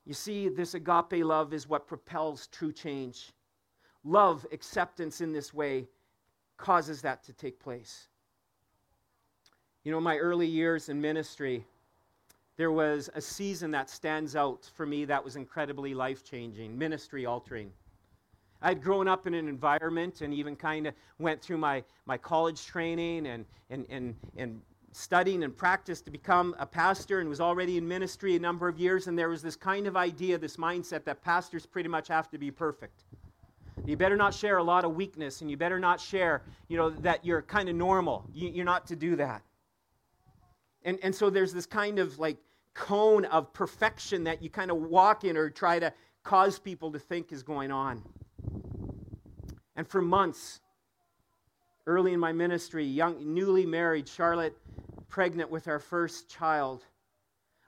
You 0.03 0.15
see, 0.15 0.49
this 0.49 0.73
agape 0.73 1.23
love 1.23 1.53
is 1.53 1.69
what 1.69 1.87
propels 1.87 2.47
true 2.47 2.73
change. 2.73 3.33
Love, 4.03 4.47
acceptance 4.51 5.21
in 5.21 5.31
this 5.31 5.53
way, 5.53 5.87
causes 6.57 7.01
that 7.03 7.23
to 7.25 7.33
take 7.33 7.59
place. 7.59 8.07
You 9.83 9.91
know, 9.91 10.01
my 10.01 10.17
early 10.17 10.47
years 10.47 10.89
in 10.89 10.99
ministry, 10.99 11.65
there 12.55 12.71
was 12.71 13.11
a 13.13 13.21
season 13.21 13.69
that 13.71 13.91
stands 13.91 14.35
out 14.35 14.69
for 14.73 14.87
me 14.87 15.05
that 15.05 15.23
was 15.23 15.35
incredibly 15.35 15.93
life 15.93 16.23
changing, 16.23 16.75
ministry 16.75 17.27
altering. 17.27 17.71
I'd 18.61 18.81
grown 18.81 19.07
up 19.07 19.27
in 19.27 19.33
an 19.33 19.47
environment 19.47 20.21
and 20.21 20.33
even 20.33 20.55
kind 20.55 20.87
of 20.87 20.93
went 21.19 21.41
through 21.41 21.57
my, 21.57 21.83
my 22.05 22.17
college 22.17 22.65
training 22.65 23.27
and, 23.27 23.45
and, 23.69 23.85
and, 23.89 24.15
and 24.35 24.61
studying 24.91 25.43
and 25.43 25.55
practice 25.55 26.01
to 26.01 26.11
become 26.11 26.55
a 26.57 26.65
pastor 26.65 27.19
and 27.19 27.29
was 27.29 27.39
already 27.39 27.77
in 27.77 27.87
ministry 27.87 28.35
a 28.35 28.39
number 28.39 28.67
of 28.67 28.79
years. 28.79 29.07
And 29.07 29.17
there 29.17 29.29
was 29.29 29.41
this 29.41 29.55
kind 29.55 29.85
of 29.85 29.95
idea, 29.95 30.37
this 30.37 30.57
mindset 30.57 31.03
that 31.05 31.21
pastors 31.21 31.65
pretty 31.65 31.89
much 31.89 32.07
have 32.07 32.29
to 32.31 32.37
be 32.37 32.49
perfect. 32.49 33.03
You 33.85 33.95
better 33.95 34.15
not 34.15 34.33
share 34.33 34.57
a 34.57 34.63
lot 34.63 34.85
of 34.85 34.95
weakness 34.95 35.41
and 35.41 35.51
you 35.51 35.55
better 35.55 35.79
not 35.79 36.01
share, 36.01 36.41
you 36.67 36.77
know, 36.77 36.89
that 36.89 37.23
you're 37.23 37.43
kind 37.43 37.69
of 37.69 37.75
normal. 37.75 38.25
You, 38.33 38.49
you're 38.49 38.65
not 38.65 38.87
to 38.87 38.95
do 38.95 39.15
that. 39.17 39.43
And, 40.83 40.97
and 41.03 41.13
so 41.13 41.29
there's 41.29 41.53
this 41.53 41.65
kind 41.67 41.99
of 41.99 42.17
like 42.17 42.37
cone 42.73 43.25
of 43.25 43.53
perfection 43.53 44.23
that 44.23 44.41
you 44.41 44.49
kind 44.49 44.71
of 44.71 44.77
walk 44.77 45.23
in 45.23 45.37
or 45.37 45.49
try 45.49 45.79
to 45.79 45.93
cause 46.23 46.59
people 46.59 46.91
to 46.91 46.99
think 46.99 47.31
is 47.31 47.43
going 47.43 47.71
on. 47.71 48.01
And 49.77 49.87
for 49.87 50.01
months, 50.01 50.59
early 51.85 52.11
in 52.11 52.19
my 52.19 52.33
ministry, 52.33 52.83
young, 52.83 53.33
newly 53.33 53.65
married, 53.65 54.09
Charlotte, 54.09 54.57
pregnant 55.07 55.51
with 55.51 55.67
our 55.67 55.79
first 55.79 56.27
child, 56.27 56.83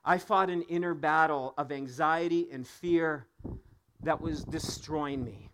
I 0.04 0.18
fought 0.18 0.50
an 0.50 0.64
inner 0.64 0.96
battle 0.96 1.54
of 1.56 1.72
anxiety 1.72 2.48
and 2.52 2.68
fear 2.68 3.28
that 4.02 4.20
was 4.20 4.44
destroying 4.44 5.24
me. 5.24 5.52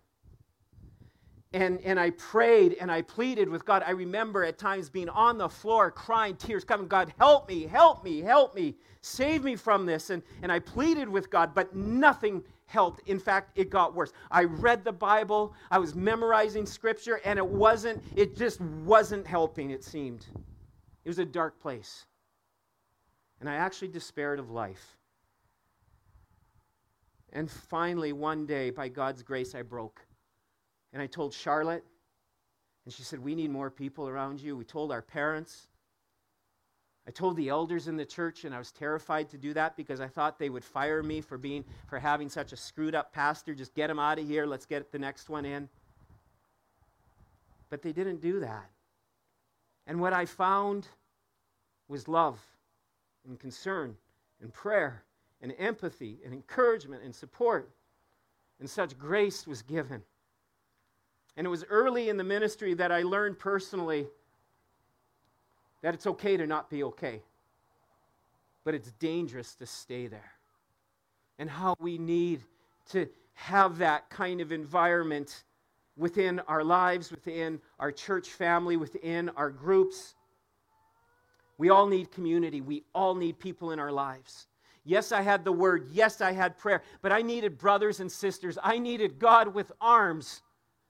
And, 1.56 1.80
and 1.84 1.98
I 1.98 2.10
prayed 2.10 2.76
and 2.82 2.92
I 2.92 3.00
pleaded 3.00 3.48
with 3.48 3.64
God. 3.64 3.82
I 3.86 3.92
remember 3.92 4.44
at 4.44 4.58
times 4.58 4.90
being 4.90 5.08
on 5.08 5.38
the 5.38 5.48
floor, 5.48 5.90
crying, 5.90 6.36
tears 6.36 6.64
coming, 6.64 6.86
God, 6.86 7.14
help 7.18 7.48
me, 7.48 7.66
help 7.66 8.04
me, 8.04 8.20
help 8.20 8.54
me, 8.54 8.74
save 9.00 9.42
me 9.42 9.56
from 9.56 9.86
this. 9.86 10.10
And, 10.10 10.22
and 10.42 10.52
I 10.52 10.58
pleaded 10.58 11.08
with 11.08 11.30
God, 11.30 11.54
but 11.54 11.74
nothing 11.74 12.42
helped. 12.66 13.08
In 13.08 13.18
fact, 13.18 13.56
it 13.56 13.70
got 13.70 13.94
worse. 13.94 14.12
I 14.30 14.44
read 14.44 14.84
the 14.84 14.92
Bible, 14.92 15.54
I 15.70 15.78
was 15.78 15.94
memorizing 15.94 16.66
scripture, 16.66 17.22
and 17.24 17.38
it 17.38 17.46
wasn't, 17.46 18.04
it 18.14 18.36
just 18.36 18.60
wasn't 18.60 19.26
helping, 19.26 19.70
it 19.70 19.82
seemed. 19.82 20.26
It 21.06 21.08
was 21.08 21.20
a 21.20 21.24
dark 21.24 21.58
place. 21.58 22.04
And 23.40 23.48
I 23.48 23.54
actually 23.54 23.88
despaired 23.88 24.38
of 24.38 24.50
life. 24.50 24.98
And 27.32 27.50
finally, 27.50 28.12
one 28.12 28.44
day, 28.44 28.68
by 28.68 28.88
God's 28.88 29.22
grace, 29.22 29.54
I 29.54 29.62
broke. 29.62 30.05
And 30.92 31.02
I 31.02 31.06
told 31.06 31.32
Charlotte, 31.34 31.84
and 32.84 32.94
she 32.94 33.02
said, 33.02 33.18
We 33.18 33.34
need 33.34 33.50
more 33.50 33.70
people 33.70 34.08
around 34.08 34.40
you. 34.40 34.56
We 34.56 34.64
told 34.64 34.92
our 34.92 35.02
parents. 35.02 35.68
I 37.08 37.12
told 37.12 37.36
the 37.36 37.48
elders 37.48 37.86
in 37.86 37.96
the 37.96 38.04
church, 38.04 38.44
and 38.44 38.54
I 38.54 38.58
was 38.58 38.72
terrified 38.72 39.28
to 39.30 39.38
do 39.38 39.54
that 39.54 39.76
because 39.76 40.00
I 40.00 40.08
thought 40.08 40.38
they 40.38 40.50
would 40.50 40.64
fire 40.64 41.02
me 41.02 41.20
for 41.20 41.38
being 41.38 41.64
for 41.86 41.98
having 41.98 42.28
such 42.28 42.52
a 42.52 42.56
screwed 42.56 42.94
up 42.96 43.12
pastor. 43.12 43.54
Just 43.54 43.74
get 43.74 43.90
him 43.90 43.98
out 43.98 44.18
of 44.18 44.26
here. 44.26 44.44
Let's 44.46 44.66
get 44.66 44.90
the 44.90 44.98
next 44.98 45.28
one 45.28 45.44
in. 45.44 45.68
But 47.70 47.82
they 47.82 47.92
didn't 47.92 48.20
do 48.20 48.40
that. 48.40 48.70
And 49.86 50.00
what 50.00 50.12
I 50.12 50.24
found 50.24 50.88
was 51.88 52.08
love 52.08 52.40
and 53.26 53.38
concern 53.38 53.96
and 54.40 54.52
prayer 54.52 55.04
and 55.40 55.54
empathy 55.58 56.18
and 56.24 56.32
encouragement 56.32 57.02
and 57.04 57.14
support. 57.14 57.70
And 58.58 58.68
such 58.68 58.98
grace 58.98 59.46
was 59.46 59.62
given. 59.62 60.02
And 61.36 61.46
it 61.46 61.50
was 61.50 61.64
early 61.70 62.08
in 62.08 62.16
the 62.16 62.24
ministry 62.24 62.74
that 62.74 62.90
I 62.92 63.02
learned 63.02 63.38
personally 63.38 64.06
that 65.82 65.94
it's 65.94 66.06
okay 66.06 66.36
to 66.36 66.46
not 66.46 66.70
be 66.70 66.82
okay, 66.84 67.22
but 68.64 68.74
it's 68.74 68.90
dangerous 68.92 69.54
to 69.56 69.66
stay 69.66 70.06
there. 70.08 70.32
and 71.38 71.50
how 71.50 71.76
we 71.78 71.98
need 71.98 72.40
to 72.90 73.08
have 73.34 73.78
that 73.78 74.08
kind 74.08 74.40
of 74.40 74.52
environment 74.52 75.44
within 75.96 76.40
our 76.40 76.64
lives, 76.64 77.10
within 77.10 77.60
our 77.78 77.92
church 77.92 78.28
family, 78.28 78.76
within 78.76 79.28
our 79.30 79.50
groups. 79.50 80.14
We 81.58 81.70
all 81.70 81.86
need 81.86 82.10
community. 82.10 82.60
We 82.60 82.84
all 82.94 83.14
need 83.14 83.38
people 83.38 83.72
in 83.72 83.78
our 83.78 83.92
lives. 83.92 84.46
Yes, 84.84 85.10
I 85.10 85.22
had 85.22 85.44
the 85.44 85.52
word. 85.52 85.88
Yes, 85.92 86.20
I 86.20 86.32
had 86.32 86.56
prayer. 86.58 86.82
But 87.02 87.12
I 87.12 87.22
needed 87.22 87.58
brothers 87.58 88.00
and 88.00 88.10
sisters. 88.10 88.56
I 88.62 88.78
needed 88.78 89.18
God 89.18 89.52
with 89.52 89.72
arms, 89.80 90.42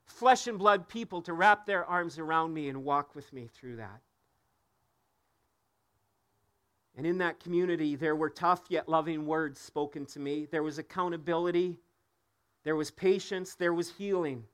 flesh 0.07 0.47
and 0.47 0.59
blood 0.59 0.89
people 0.89 1.21
to 1.23 1.33
wrap 1.33 1.67
their 1.67 1.85
arms 1.85 2.19
around 2.19 2.55
me 2.55 2.69
and 2.69 2.85
walk 2.85 3.15
with 3.15 3.33
me 3.33 3.49
through 3.53 3.77
that. 3.77 4.01
And 6.97 7.07
in 7.07 7.19
that 7.19 7.41
community, 7.41 7.95
there 7.95 8.17
were 8.17 8.31
tough 8.31 8.63
yet 8.71 8.89
loving 8.89 9.27
words 9.27 9.61
spoken 9.61 10.07
to 10.07 10.19
me. 10.19 10.47
There 10.51 10.63
was 10.63 10.79
accountability, 10.79 11.79
there 12.65 12.77
was 12.77 12.91
patience, 12.91 13.55
there 13.55 13.75
was 13.75 13.91
healing. 13.91 14.45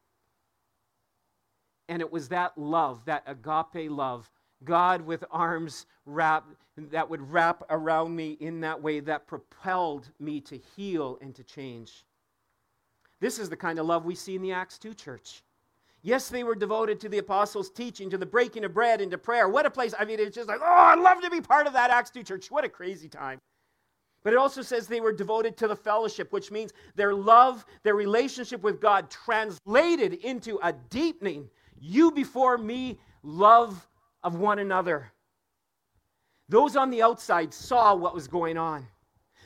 And 1.88 2.00
it 2.00 2.10
was 2.10 2.28
that 2.28 2.56
love, 2.58 3.04
that 3.04 3.22
agape 3.26 3.90
love, 3.90 4.30
God 4.64 5.02
with 5.02 5.24
arms 5.30 5.86
wrapped, 6.04 6.54
that 6.76 7.08
would 7.08 7.32
wrap 7.32 7.62
around 7.70 8.16
me 8.16 8.32
in 8.40 8.60
that 8.60 8.82
way 8.82 9.00
that 9.00 9.26
propelled 9.26 10.10
me 10.18 10.40
to 10.40 10.58
heal 10.76 11.18
and 11.20 11.34
to 11.34 11.44
change. 11.44 12.04
This 13.22 13.38
is 13.38 13.48
the 13.48 13.56
kind 13.56 13.78
of 13.78 13.86
love 13.86 14.04
we 14.04 14.16
see 14.16 14.34
in 14.34 14.42
the 14.42 14.50
Acts 14.50 14.78
2 14.78 14.94
church. 14.94 15.44
Yes, 16.02 16.28
they 16.28 16.42
were 16.42 16.56
devoted 16.56 16.98
to 16.98 17.08
the 17.08 17.18
apostles' 17.18 17.70
teaching, 17.70 18.10
to 18.10 18.18
the 18.18 18.26
breaking 18.26 18.64
of 18.64 18.74
bread, 18.74 19.00
and 19.00 19.12
to 19.12 19.16
prayer. 19.16 19.48
What 19.48 19.64
a 19.64 19.70
place. 19.70 19.94
I 19.96 20.04
mean, 20.04 20.18
it's 20.18 20.34
just 20.34 20.48
like, 20.48 20.58
oh, 20.60 20.66
I'd 20.66 20.98
love 20.98 21.22
to 21.22 21.30
be 21.30 21.40
part 21.40 21.68
of 21.68 21.72
that 21.74 21.90
Acts 21.90 22.10
2 22.10 22.24
church. 22.24 22.50
What 22.50 22.64
a 22.64 22.68
crazy 22.68 23.08
time. 23.08 23.38
But 24.24 24.32
it 24.32 24.40
also 24.40 24.60
says 24.60 24.88
they 24.88 25.00
were 25.00 25.12
devoted 25.12 25.56
to 25.58 25.68
the 25.68 25.76
fellowship, 25.76 26.32
which 26.32 26.50
means 26.50 26.72
their 26.96 27.14
love, 27.14 27.64
their 27.84 27.94
relationship 27.94 28.60
with 28.64 28.80
God 28.80 29.08
translated 29.08 30.14
into 30.14 30.58
a 30.64 30.72
deepening, 30.72 31.48
you 31.78 32.10
before 32.10 32.58
me, 32.58 32.98
love 33.22 33.86
of 34.24 34.34
one 34.34 34.58
another. 34.58 35.12
Those 36.48 36.74
on 36.74 36.90
the 36.90 37.02
outside 37.02 37.54
saw 37.54 37.94
what 37.94 38.16
was 38.16 38.26
going 38.26 38.58
on. 38.58 38.84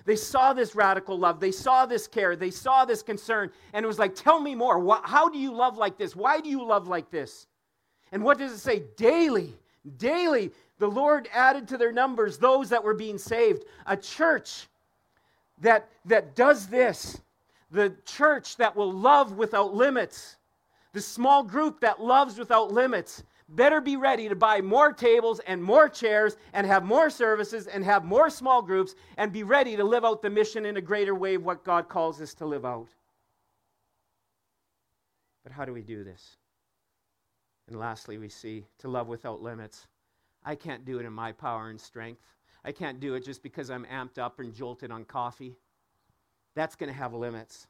They 0.06 0.16
saw 0.16 0.52
this 0.52 0.76
radical 0.76 1.18
love. 1.18 1.40
They 1.40 1.50
saw 1.50 1.84
this 1.84 2.06
care. 2.06 2.36
They 2.36 2.52
saw 2.52 2.84
this 2.84 3.02
concern. 3.02 3.50
And 3.72 3.84
it 3.84 3.88
was 3.88 3.98
like, 3.98 4.14
tell 4.14 4.40
me 4.40 4.54
more. 4.54 5.00
How 5.02 5.28
do 5.28 5.36
you 5.36 5.52
love 5.52 5.76
like 5.76 5.98
this? 5.98 6.14
Why 6.14 6.40
do 6.40 6.48
you 6.48 6.64
love 6.64 6.86
like 6.86 7.10
this? 7.10 7.48
And 8.12 8.22
what 8.22 8.38
does 8.38 8.52
it 8.52 8.58
say? 8.58 8.84
Daily, 8.96 9.52
daily, 9.98 10.52
the 10.78 10.86
Lord 10.86 11.28
added 11.34 11.66
to 11.68 11.76
their 11.76 11.90
numbers 11.90 12.38
those 12.38 12.68
that 12.68 12.84
were 12.84 12.94
being 12.94 13.18
saved. 13.18 13.64
A 13.86 13.96
church 13.96 14.68
that, 15.60 15.88
that 16.04 16.36
does 16.36 16.68
this, 16.68 17.20
the 17.72 17.92
church 18.04 18.56
that 18.58 18.76
will 18.76 18.92
love 18.92 19.32
without 19.32 19.74
limits, 19.74 20.36
the 20.92 21.00
small 21.00 21.42
group 21.42 21.80
that 21.80 22.00
loves 22.00 22.38
without 22.38 22.70
limits, 22.70 23.24
better 23.48 23.80
be 23.80 23.96
ready 23.96 24.28
to 24.28 24.34
buy 24.34 24.60
more 24.60 24.92
tables 24.92 25.40
and 25.46 25.62
more 25.62 25.88
chairs 25.88 26.36
and 26.52 26.66
have 26.66 26.84
more 26.84 27.10
services 27.10 27.66
and 27.66 27.84
have 27.84 28.04
more 28.04 28.28
small 28.28 28.60
groups 28.62 28.94
and 29.16 29.32
be 29.32 29.42
ready 29.42 29.76
to 29.76 29.84
live 29.84 30.04
out 30.04 30.22
the 30.22 30.30
mission 30.30 30.66
in 30.66 30.76
a 30.76 30.80
greater 30.80 31.14
way 31.14 31.34
of 31.34 31.44
what 31.44 31.64
God 31.64 31.88
calls 31.88 32.20
us 32.20 32.34
to 32.34 32.46
live 32.46 32.64
out. 32.64 32.88
But 35.44 35.52
how 35.52 35.64
do 35.64 35.72
we 35.72 35.82
do 35.82 36.02
this? 36.02 36.36
And 37.68 37.78
lastly, 37.78 38.18
we 38.18 38.28
see 38.28 38.64
to 38.78 38.88
love 38.88 39.06
without 39.06 39.42
limits. 39.42 39.86
I 40.44 40.54
can't 40.54 40.84
do 40.84 40.98
it 40.98 41.06
in 41.06 41.12
my 41.12 41.32
power 41.32 41.70
and 41.70 41.80
strength. 41.80 42.22
I 42.64 42.72
can't 42.72 43.00
do 43.00 43.14
it 43.14 43.24
just 43.24 43.42
because 43.42 43.70
I'm 43.70 43.84
amped 43.86 44.18
up 44.18 44.40
and 44.40 44.52
jolted 44.52 44.90
on 44.90 45.04
coffee. 45.04 45.56
That's 46.56 46.74
going 46.74 46.90
to 46.90 46.98
have 46.98 47.14
limits. 47.14 47.68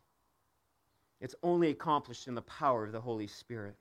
It's 1.20 1.34
only 1.42 1.70
accomplished 1.70 2.28
in 2.28 2.34
the 2.34 2.42
power 2.42 2.84
of 2.84 2.92
the 2.92 3.00
Holy 3.00 3.26
Spirit. 3.26 3.76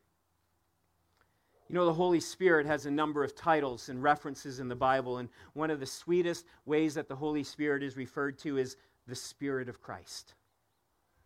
You 1.67 1.73
know, 1.73 1.85
the 1.85 1.93
Holy 1.93 2.19
Spirit 2.19 2.67
has 2.67 2.85
a 2.85 2.91
number 2.91 3.23
of 3.23 3.35
titles 3.35 3.89
and 3.89 4.03
references 4.03 4.59
in 4.59 4.67
the 4.67 4.75
Bible, 4.75 5.17
and 5.17 5.29
one 5.53 5.71
of 5.71 5.79
the 5.79 5.85
sweetest 5.85 6.45
ways 6.65 6.93
that 6.93 7.07
the 7.07 7.15
Holy 7.15 7.43
Spirit 7.43 7.81
is 7.81 7.97
referred 7.97 8.37
to 8.39 8.57
is 8.57 8.77
the 9.07 9.15
Spirit 9.15 9.67
of 9.67 9.81
Christ. 9.81 10.35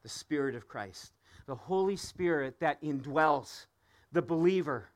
The 0.02 0.10
Spirit 0.10 0.56
of 0.56 0.68
Christ. 0.68 1.12
The 1.46 1.56
Holy 1.56 1.98
Spirit 1.98 2.58
that 2.62 2.82
indwells 2.82 3.66
the 4.14 4.22
believer 4.22 4.88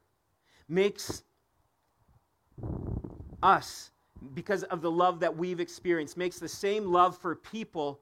makes 0.69 1.23
us, 3.41 3.91
because 4.33 4.63
of 4.63 4.81
the 4.81 4.91
love 4.91 5.19
that 5.19 5.35
we've 5.35 5.59
experienced, 5.59 6.15
makes 6.15 6.39
the 6.39 6.47
same 6.47 6.85
love 6.85 7.17
for 7.17 7.35
people 7.35 7.99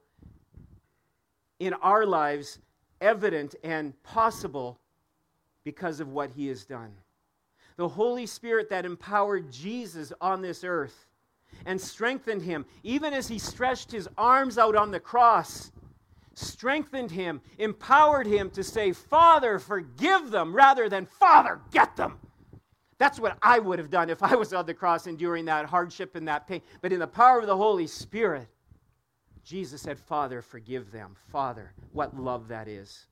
in 1.58 1.74
our 1.74 2.06
lives 2.06 2.60
evident 3.00 3.56
and 3.64 4.00
possible 4.04 4.78
because 5.64 5.98
of 5.98 6.08
what 6.08 6.30
He 6.30 6.46
has 6.46 6.64
done 6.64 6.92
the 7.76 7.88
Holy 7.88 8.26
Spirit 8.26 8.68
that 8.70 8.84
empowered 8.84 9.50
Jesus 9.50 10.12
on 10.20 10.42
this 10.42 10.64
earth 10.64 11.06
and 11.66 11.80
strengthened 11.80 12.42
him, 12.42 12.64
even 12.82 13.12
as 13.12 13.28
he 13.28 13.38
stretched 13.38 13.92
his 13.92 14.08
arms 14.16 14.58
out 14.58 14.74
on 14.74 14.90
the 14.90 15.00
cross, 15.00 15.70
strengthened 16.34 17.10
him, 17.10 17.40
empowered 17.58 18.26
him 18.26 18.50
to 18.50 18.64
say, 18.64 18.92
Father, 18.92 19.58
forgive 19.58 20.30
them, 20.30 20.54
rather 20.54 20.88
than 20.88 21.06
Father, 21.06 21.60
get 21.70 21.96
them. 21.96 22.18
That's 22.98 23.18
what 23.18 23.36
I 23.42 23.58
would 23.58 23.78
have 23.78 23.90
done 23.90 24.10
if 24.10 24.22
I 24.22 24.36
was 24.36 24.52
on 24.52 24.66
the 24.66 24.74
cross 24.74 25.06
enduring 25.06 25.46
that 25.46 25.66
hardship 25.66 26.14
and 26.14 26.28
that 26.28 26.46
pain. 26.46 26.62
But 26.80 26.92
in 26.92 27.00
the 27.00 27.06
power 27.06 27.40
of 27.40 27.46
the 27.46 27.56
Holy 27.56 27.86
Spirit, 27.86 28.46
Jesus 29.44 29.82
said, 29.82 29.98
Father, 29.98 30.40
forgive 30.40 30.92
them. 30.92 31.16
Father, 31.28 31.72
what 31.92 32.16
love 32.16 32.48
that 32.48 32.68
is. 32.68 33.06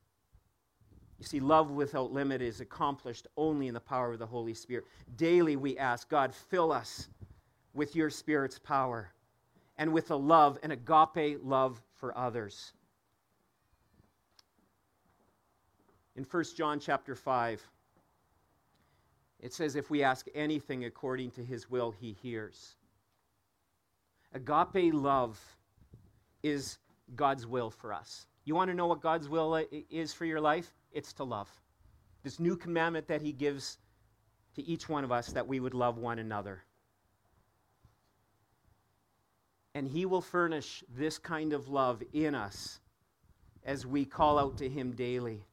You 1.21 1.27
see, 1.27 1.39
love 1.39 1.71
without 1.71 2.13
limit 2.13 2.41
is 2.41 2.63
accomplished 2.63 3.27
only 3.37 3.69
in 3.69 3.75
the 3.75 3.81
power 3.81 4.13
of 4.13 4.19
the 4.19 4.27
Holy 4.27 4.55
Spirit. 4.55 4.87
Daily 5.17 5.55
we 5.55 5.77
ask, 5.77 6.09
God, 6.09 6.35
fill 6.35 6.73
us 6.73 7.09
with 7.75 7.95
your 7.95 8.09
Spirit's 8.09 8.59
power 8.59 9.13
and 9.77 9.93
with 9.93 10.11
a 10.11 10.17
love, 10.17 10.59
an 10.63 10.71
agape 10.71 11.41
love 11.45 11.83
for 11.95 12.17
others. 12.17 12.73
In 16.17 16.25
1 16.25 16.45
John 16.57 16.81
chapter 16.81 17.15
5, 17.15 17.63
it 19.41 19.53
says, 19.53 19.77
If 19.77 19.91
we 19.91 20.03
ask 20.03 20.27
anything 20.35 20.87
according 20.87 21.33
to 21.33 21.45
his 21.45 21.71
will, 21.71 21.91
he 21.91 22.17
hears. 22.23 22.77
Agape 24.33 24.95
love 24.95 25.39
is 26.43 26.79
God's 27.15 27.47
will 27.47 27.71
for 27.71 27.93
us. 27.93 28.27
You 28.47 28.55
want 28.55 28.71
to 28.71 28.75
know 28.75 28.87
what 28.87 29.03
God's 29.03 29.29
will 29.29 29.63
is 29.91 30.15
for 30.15 30.25
your 30.25 30.41
life? 30.41 30.73
It's 30.93 31.13
to 31.15 31.25
love. 31.25 31.51
This 32.23 32.39
new 32.39 32.57
commandment 32.57 33.09
that 33.09 33.23
he 33.23 33.33
gives 33.33 33.79
to 34.55 34.63
each 34.63 34.89
one 34.89 35.05
of 35.05 35.13
us 35.13 35.29
that 35.29 35.47
we 35.47 35.61
would 35.61 35.75
love 35.75 35.99
one 35.99 36.19
another. 36.19 36.63
And 39.75 39.87
he 39.87 40.05
will 40.05 40.21
furnish 40.21 40.83
this 40.95 41.19
kind 41.19 41.53
of 41.53 41.69
love 41.69 42.03
in 42.13 42.35
us 42.35 42.81
as 43.65 43.87
we 43.87 44.05
call 44.05 44.39
out 44.39 44.57
to 44.59 44.69
him 44.69 44.93
daily. 44.93 45.45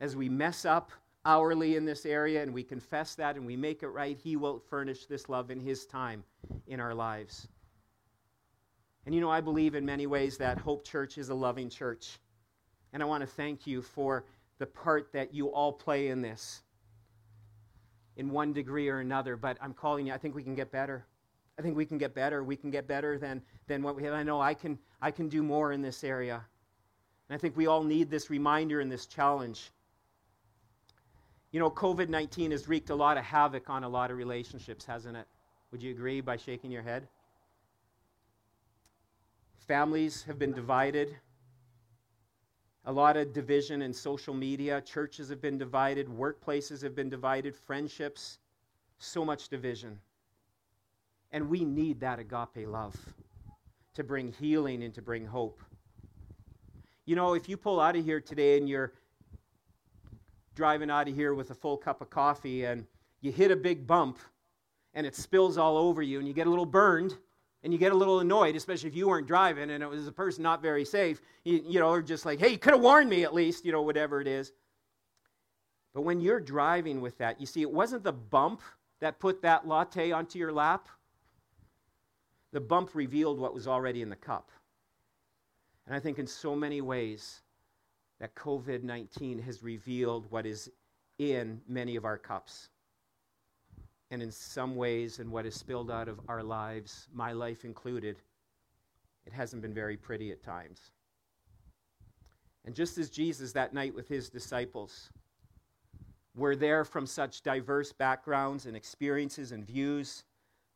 As 0.00 0.16
we 0.16 0.28
mess 0.28 0.64
up 0.64 0.90
hourly 1.24 1.76
in 1.76 1.84
this 1.84 2.04
area 2.04 2.42
and 2.42 2.52
we 2.52 2.64
confess 2.64 3.14
that 3.14 3.36
and 3.36 3.46
we 3.46 3.56
make 3.56 3.82
it 3.82 3.88
right, 3.88 4.18
he 4.18 4.36
will 4.36 4.58
furnish 4.58 5.06
this 5.06 5.28
love 5.28 5.50
in 5.50 5.60
his 5.60 5.86
time 5.86 6.24
in 6.66 6.80
our 6.80 6.94
lives. 6.94 7.46
And 9.06 9.14
you 9.14 9.20
know, 9.20 9.30
I 9.30 9.40
believe 9.40 9.74
in 9.74 9.84
many 9.84 10.06
ways 10.06 10.36
that 10.38 10.58
Hope 10.58 10.84
Church 10.84 11.18
is 11.18 11.28
a 11.28 11.34
loving 11.34 11.68
church. 11.68 12.18
And 12.92 13.02
I 13.02 13.06
want 13.06 13.22
to 13.22 13.26
thank 13.26 13.66
you 13.66 13.82
for 13.82 14.24
the 14.62 14.66
part 14.66 15.12
that 15.12 15.34
you 15.34 15.48
all 15.48 15.72
play 15.72 16.06
in 16.06 16.22
this 16.22 16.62
in 18.14 18.30
one 18.30 18.52
degree 18.52 18.88
or 18.88 19.00
another. 19.00 19.34
But 19.34 19.58
I'm 19.60 19.74
calling 19.74 20.06
you, 20.06 20.12
I 20.12 20.18
think 20.18 20.36
we 20.36 20.44
can 20.44 20.54
get 20.54 20.70
better. 20.70 21.04
I 21.58 21.62
think 21.62 21.76
we 21.76 21.84
can 21.84 21.98
get 21.98 22.14
better. 22.14 22.44
We 22.44 22.54
can 22.54 22.70
get 22.70 22.86
better 22.86 23.18
than, 23.18 23.42
than 23.66 23.82
what 23.82 23.96
we 23.96 24.04
have. 24.04 24.14
I 24.14 24.22
know 24.22 24.40
I 24.40 24.54
can, 24.54 24.78
I 25.00 25.10
can 25.10 25.28
do 25.28 25.42
more 25.42 25.72
in 25.72 25.82
this 25.82 26.04
area. 26.04 26.44
And 27.28 27.34
I 27.34 27.38
think 27.40 27.56
we 27.56 27.66
all 27.66 27.82
need 27.82 28.08
this 28.08 28.30
reminder 28.30 28.80
and 28.80 28.88
this 28.88 29.06
challenge. 29.06 29.72
You 31.50 31.58
know, 31.58 31.68
COVID 31.68 32.08
19 32.08 32.52
has 32.52 32.68
wreaked 32.68 32.90
a 32.90 32.94
lot 32.94 33.18
of 33.18 33.24
havoc 33.24 33.68
on 33.68 33.82
a 33.82 33.88
lot 33.88 34.12
of 34.12 34.16
relationships, 34.16 34.84
hasn't 34.84 35.16
it? 35.16 35.26
Would 35.72 35.82
you 35.82 35.90
agree 35.90 36.20
by 36.20 36.36
shaking 36.36 36.70
your 36.70 36.82
head? 36.82 37.08
Families 39.66 40.22
have 40.22 40.38
been 40.38 40.52
divided. 40.52 41.16
A 42.84 42.92
lot 42.92 43.16
of 43.16 43.32
division 43.32 43.82
in 43.82 43.92
social 43.92 44.34
media. 44.34 44.80
Churches 44.80 45.28
have 45.28 45.40
been 45.40 45.56
divided. 45.56 46.08
Workplaces 46.08 46.82
have 46.82 46.96
been 46.96 47.08
divided. 47.08 47.54
Friendships. 47.54 48.38
So 48.98 49.24
much 49.24 49.48
division. 49.48 49.98
And 51.30 51.48
we 51.48 51.64
need 51.64 52.00
that 52.00 52.18
agape 52.18 52.66
love 52.66 52.96
to 53.94 54.02
bring 54.02 54.32
healing 54.32 54.82
and 54.82 54.92
to 54.94 55.02
bring 55.02 55.24
hope. 55.24 55.60
You 57.04 57.16
know, 57.16 57.34
if 57.34 57.48
you 57.48 57.56
pull 57.56 57.80
out 57.80 57.96
of 57.96 58.04
here 58.04 58.20
today 58.20 58.58
and 58.58 58.68
you're 58.68 58.92
driving 60.54 60.90
out 60.90 61.08
of 61.08 61.14
here 61.14 61.34
with 61.34 61.50
a 61.50 61.54
full 61.54 61.76
cup 61.76 62.00
of 62.00 62.10
coffee 62.10 62.64
and 62.64 62.86
you 63.20 63.32
hit 63.32 63.50
a 63.50 63.56
big 63.56 63.86
bump 63.86 64.18
and 64.94 65.06
it 65.06 65.16
spills 65.16 65.56
all 65.56 65.76
over 65.76 66.02
you 66.02 66.18
and 66.18 66.28
you 66.28 66.34
get 66.34 66.46
a 66.46 66.50
little 66.50 66.66
burned, 66.66 67.16
And 67.62 67.72
you 67.72 67.78
get 67.78 67.92
a 67.92 67.96
little 67.96 68.20
annoyed, 68.20 68.56
especially 68.56 68.88
if 68.88 68.96
you 68.96 69.08
weren't 69.08 69.28
driving 69.28 69.70
and 69.70 69.82
it 69.82 69.88
was 69.88 70.08
a 70.08 70.12
person 70.12 70.42
not 70.42 70.62
very 70.62 70.84
safe, 70.84 71.22
you, 71.44 71.62
you 71.64 71.78
know, 71.78 71.90
or 71.90 72.02
just 72.02 72.26
like, 72.26 72.40
hey, 72.40 72.48
you 72.48 72.58
could 72.58 72.72
have 72.72 72.82
warned 72.82 73.08
me 73.08 73.22
at 73.22 73.32
least, 73.32 73.64
you 73.64 73.70
know, 73.70 73.82
whatever 73.82 74.20
it 74.20 74.26
is. 74.26 74.52
But 75.94 76.02
when 76.02 76.20
you're 76.20 76.40
driving 76.40 77.00
with 77.00 77.18
that, 77.18 77.40
you 77.40 77.46
see, 77.46 77.62
it 77.62 77.70
wasn't 77.70 78.02
the 78.02 78.12
bump 78.12 78.62
that 79.00 79.20
put 79.20 79.42
that 79.42 79.66
latte 79.66 80.10
onto 80.10 80.38
your 80.38 80.52
lap. 80.52 80.88
The 82.52 82.60
bump 82.60 82.90
revealed 82.94 83.38
what 83.38 83.54
was 83.54 83.68
already 83.68 84.02
in 84.02 84.08
the 84.08 84.16
cup. 84.16 84.50
And 85.86 85.94
I 85.94 86.00
think 86.00 86.18
in 86.18 86.26
so 86.26 86.56
many 86.56 86.80
ways 86.80 87.42
that 88.20 88.34
COVID 88.34 88.82
19 88.82 89.40
has 89.40 89.62
revealed 89.62 90.30
what 90.30 90.46
is 90.46 90.70
in 91.18 91.60
many 91.68 91.96
of 91.96 92.04
our 92.04 92.18
cups. 92.18 92.68
And 94.12 94.22
in 94.22 94.30
some 94.30 94.76
ways, 94.76 95.20
in 95.20 95.30
what 95.30 95.46
is 95.46 95.54
spilled 95.54 95.90
out 95.90 96.06
of 96.06 96.20
our 96.28 96.42
lives, 96.42 97.08
my 97.14 97.32
life 97.32 97.64
included, 97.64 98.18
it 99.24 99.32
hasn't 99.32 99.62
been 99.62 99.72
very 99.72 99.96
pretty 99.96 100.30
at 100.30 100.42
times. 100.42 100.90
And 102.66 102.74
just 102.74 102.98
as 102.98 103.08
Jesus 103.08 103.52
that 103.52 103.72
night 103.72 103.94
with 103.94 104.08
his 104.08 104.28
disciples 104.28 105.08
were 106.36 106.54
there 106.54 106.84
from 106.84 107.06
such 107.06 107.40
diverse 107.40 107.90
backgrounds 107.90 108.66
and 108.66 108.76
experiences 108.76 109.50
and 109.50 109.66
views, 109.66 110.24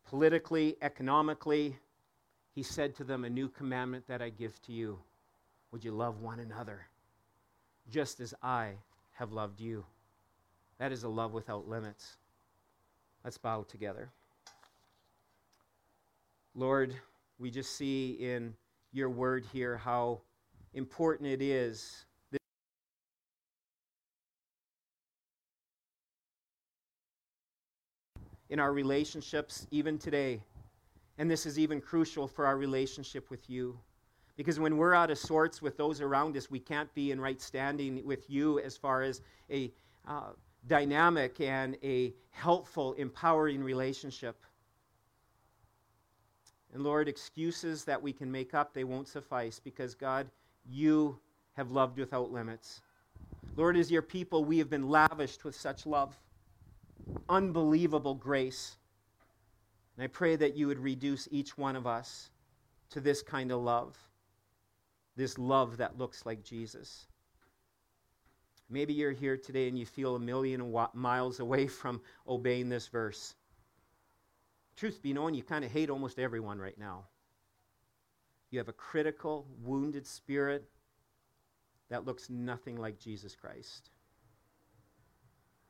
politically, 0.07 0.77
economically, 0.81 1.77
he 2.55 2.63
said 2.63 2.95
to 2.95 3.05
them, 3.05 3.27
A 3.27 3.31
new 3.31 3.51
commandment 3.51 4.07
that 4.09 4.23
I 4.23 4.31
give 4.31 4.63
to 4.63 4.73
you. 4.73 4.99
Would 5.73 5.85
you 5.85 5.93
love 5.93 6.23
one 6.23 6.41
another 6.41 6.87
just 7.91 8.19
as 8.19 8.33
I 8.43 8.77
have 9.13 9.35
loved 9.35 9.61
you? 9.61 9.85
That 10.79 10.91
is 10.91 11.03
a 11.03 11.09
love 11.11 11.35
without 11.35 11.69
limits. 11.69 12.17
Let's 13.27 13.39
bow 13.39 13.65
together. 13.69 14.09
Lord, 16.55 16.95
we 17.41 17.51
just 17.51 17.75
see 17.75 18.13
in 18.21 18.55
your 18.93 19.11
word 19.11 19.45
here 19.53 19.77
how 19.77 20.21
important 20.75 21.29
it 21.29 21.43
is 21.43 22.05
in 28.49 28.61
our 28.61 28.73
relationships, 28.73 29.67
even 29.73 29.99
today. 29.99 30.41
And 31.19 31.29
this 31.29 31.47
is 31.47 31.59
even 31.59 31.81
crucial 31.81 32.29
for 32.29 32.47
our 32.47 32.57
relationship 32.57 33.29
with 33.29 33.51
you. 33.51 33.77
Because 34.37 34.61
when 34.61 34.77
we're 34.77 34.95
out 34.95 35.11
of 35.11 35.19
sorts 35.19 35.61
with 35.61 35.77
those 35.77 36.01
around 36.01 36.37
us, 36.37 36.49
we 36.49 36.61
can't 36.61 36.95
be 36.95 37.11
in 37.11 37.21
right 37.21 37.43
standing 37.43 38.07
with 38.07 38.31
you 38.31 38.61
as 38.61 38.77
far 38.77 39.03
as 39.03 39.21
a 39.51 39.73
uh, 40.07 40.31
dynamic 40.67 41.41
and 41.41 41.77
a 41.83 42.15
helpful, 42.31 42.93
empowering 42.95 43.63
relationship. 43.63 44.37
And 46.75 46.83
Lord, 46.83 47.09
excuses 47.09 47.85
that 47.85 48.03
we 48.03 48.13
can 48.13 48.31
make 48.31 48.53
up, 48.53 48.75
they 48.75 48.85
won't 48.85 49.09
suffice 49.09 49.59
because, 49.59 49.95
God, 49.95 50.29
you 50.69 51.19
have 51.55 51.71
loved 51.71 51.99
without 51.99 52.31
limits. 52.31 52.83
Lord, 53.57 53.77
as 53.77 53.91
your 53.91 54.03
people, 54.03 54.45
we 54.45 54.59
have 54.59 54.69
been 54.69 54.89
lavished 54.91 55.45
with 55.45 55.55
such 55.55 55.87
love, 55.87 56.19
unbelievable 57.29 58.15
grace. 58.15 58.77
And 59.97 60.05
I 60.05 60.09
pray 60.09 60.37
that 60.37 60.57
you 60.57 60.67
would 60.67 60.79
reduce 60.79 61.29
each 61.31 61.57
one 61.57 61.77
of 61.77 61.87
us 61.87 62.31
to 62.91 63.01
this 63.01 63.23
kind 63.23 63.51
of 63.51 63.63
love, 63.63 63.97
this 65.17 65.39
love 65.39 65.79
that 65.79 65.97
looks 65.97 66.27
like 66.27 66.43
Jesus. 66.43 67.07
Maybe 68.69 68.95
you're 68.95 69.13
here 69.13 69.37
today 69.37 69.69
and 69.69 69.79
you 69.79 69.87
feel 69.87 70.17
a 70.17 70.21
million 70.21 70.75
miles 70.93 71.41
away 71.41 71.67
from 71.69 72.01
obeying 72.27 72.69
this 72.69 72.89
verse. 72.89 73.35
Truth 74.77 75.03
be 75.03 75.13
known, 75.13 75.35
you 75.35 75.43
kind 75.43 75.65
of 75.65 75.71
hate 75.71 75.89
almost 75.89 76.19
everyone 76.19 76.59
right 76.59 76.79
now. 76.79 77.05
You 78.51 78.59
have 78.59 78.69
a 78.69 78.73
critical, 78.73 79.47
wounded 79.63 80.07
spirit 80.07 80.69
that 81.89 82.05
looks 82.05 82.29
nothing 82.29 82.77
like 82.77 82.99
Jesus 82.99 83.37
Christ. 83.37 83.91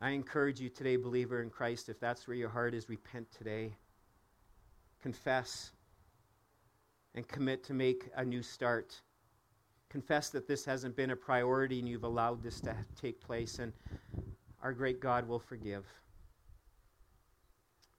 I 0.01 0.11
encourage 0.11 0.61
you 0.61 0.69
today, 0.69 0.97
believer 0.97 1.43
in 1.43 1.51
Christ, 1.51 1.89
if 1.89 2.01
that's 2.01 2.27
where 2.27 2.37
your 2.37 2.49
heart 2.49 2.75
is, 2.75 2.89
repent 2.89 3.31
today. 3.31 3.77
Confess 5.03 5.73
and 7.15 7.27
commit 7.27 7.65
to 7.65 7.75
make 7.75 8.09
a 8.17 8.25
new 8.25 8.43
start 8.43 9.01
confess 9.89 10.30
that 10.30 10.49
this 10.49 10.64
hasn't 10.64 10.97
been 10.97 11.11
a 11.11 11.16
priority 11.16 11.78
and 11.78 11.89
you've 11.89 12.05
allowed 12.05 12.43
this 12.43 12.61
to 12.62 12.74
take 13.01 13.20
place, 13.20 13.59
and 13.59 13.72
our 14.62 14.72
great 14.72 15.01
God 15.01 15.28
will 15.28 15.39
forgive. 15.39 15.84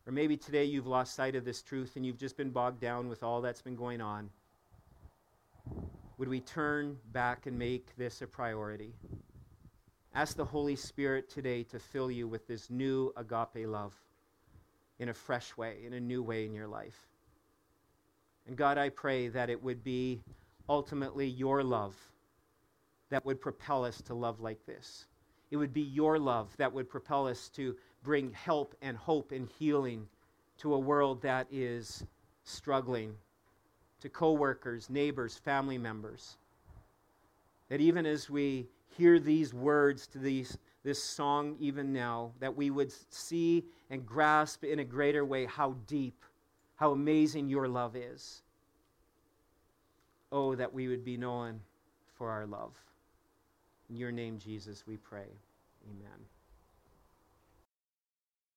Or 0.05 0.11
maybe 0.11 0.38
today 0.38 0.63
you've 0.63 0.88
lost 0.88 1.15
sight 1.15 1.35
of 1.35 1.43
this 1.43 1.61
truth 1.61 1.97
and 1.97 2.05
you've 2.05 2.17
just 2.17 2.38
been 2.38 2.49
bogged 2.49 2.79
down 2.79 3.09
with 3.09 3.23
all 3.23 3.41
that's 3.41 3.61
been 3.61 3.75
going 3.75 3.99
on. 3.99 4.29
Would 6.17 6.29
we 6.29 6.39
turn 6.39 6.97
back 7.11 7.45
and 7.45 7.59
make 7.59 7.95
this 7.97 8.21
a 8.21 8.27
priority? 8.27 8.93
Ask 10.15 10.35
the 10.35 10.45
Holy 10.45 10.75
Spirit 10.75 11.29
today 11.29 11.63
to 11.63 11.77
fill 11.77 12.09
you 12.09 12.27
with 12.27 12.47
this 12.47 12.69
new 12.69 13.13
agape 13.17 13.67
love 13.67 13.93
in 14.97 15.09
a 15.09 15.13
fresh 15.13 15.55
way, 15.57 15.77
in 15.85 15.93
a 15.93 15.99
new 15.99 16.23
way 16.23 16.45
in 16.45 16.53
your 16.53 16.67
life. 16.67 17.07
And 18.47 18.55
God, 18.55 18.77
I 18.77 18.89
pray 18.89 19.27
that 19.27 19.49
it 19.49 19.61
would 19.61 19.83
be 19.83 20.21
ultimately 20.70 21.28
your 21.28 21.63
love 21.63 21.95
that 23.09 23.26
would 23.26 23.39
propel 23.39 23.86
us 23.86 24.01
to 24.01 24.13
love 24.13 24.39
like 24.39 24.65
this. 24.65 25.07
It 25.49 25.57
would 25.57 25.74
be 25.74 25.82
your 25.82 26.20
love 26.20 26.55
that 26.57 26.74
would 26.74 26.89
propel 26.89 27.28
us 27.28 27.49
to 27.49 27.76
bring 28.03 28.32
help 28.32 28.76
and 28.82 28.97
hope 28.97 29.32
and 29.32 29.47
healing 29.59 30.07
to 30.57 30.74
a 30.74 30.80
world 30.80 31.22
that 31.22 31.47
is 31.51 32.03
struggling, 32.43 33.13
to 34.01 34.09
coworkers, 34.09 34.89
neighbors, 34.89 35.38
family 35.38 35.78
members. 35.78 36.38
That 37.70 37.82
even 37.82 38.05
as 38.05 38.30
we 38.30 38.68
hear 38.97 39.20
these 39.20 39.53
words 39.53 40.07
to 40.07 40.20
these, 40.20 40.57
this 40.84 41.01
song, 41.01 41.55
even 41.59 41.93
now, 41.93 42.32
that 42.39 42.55
we 42.55 42.70
would 42.70 42.91
see 43.09 43.65
and 43.89 44.05
grasp 44.05 44.63
in 44.63 44.80
a 44.80 44.86
greater 44.86 45.26
way 45.26 45.45
how 45.45 45.76
deep, 45.86 46.24
how 46.76 46.91
amazing 46.91 47.49
your 47.49 47.68
love 47.68 47.95
is. 47.95 48.41
Oh, 50.32 50.55
that 50.55 50.73
we 50.73 50.88
would 50.88 51.05
be 51.05 51.17
known 51.17 51.61
for 52.17 52.30
our 52.30 52.45
love. 52.45 52.73
In 53.89 53.95
your 53.95 54.11
name, 54.11 54.38
Jesus, 54.38 54.86
we 54.86 54.97
pray. 54.97 55.28
Amen. 55.89 56.36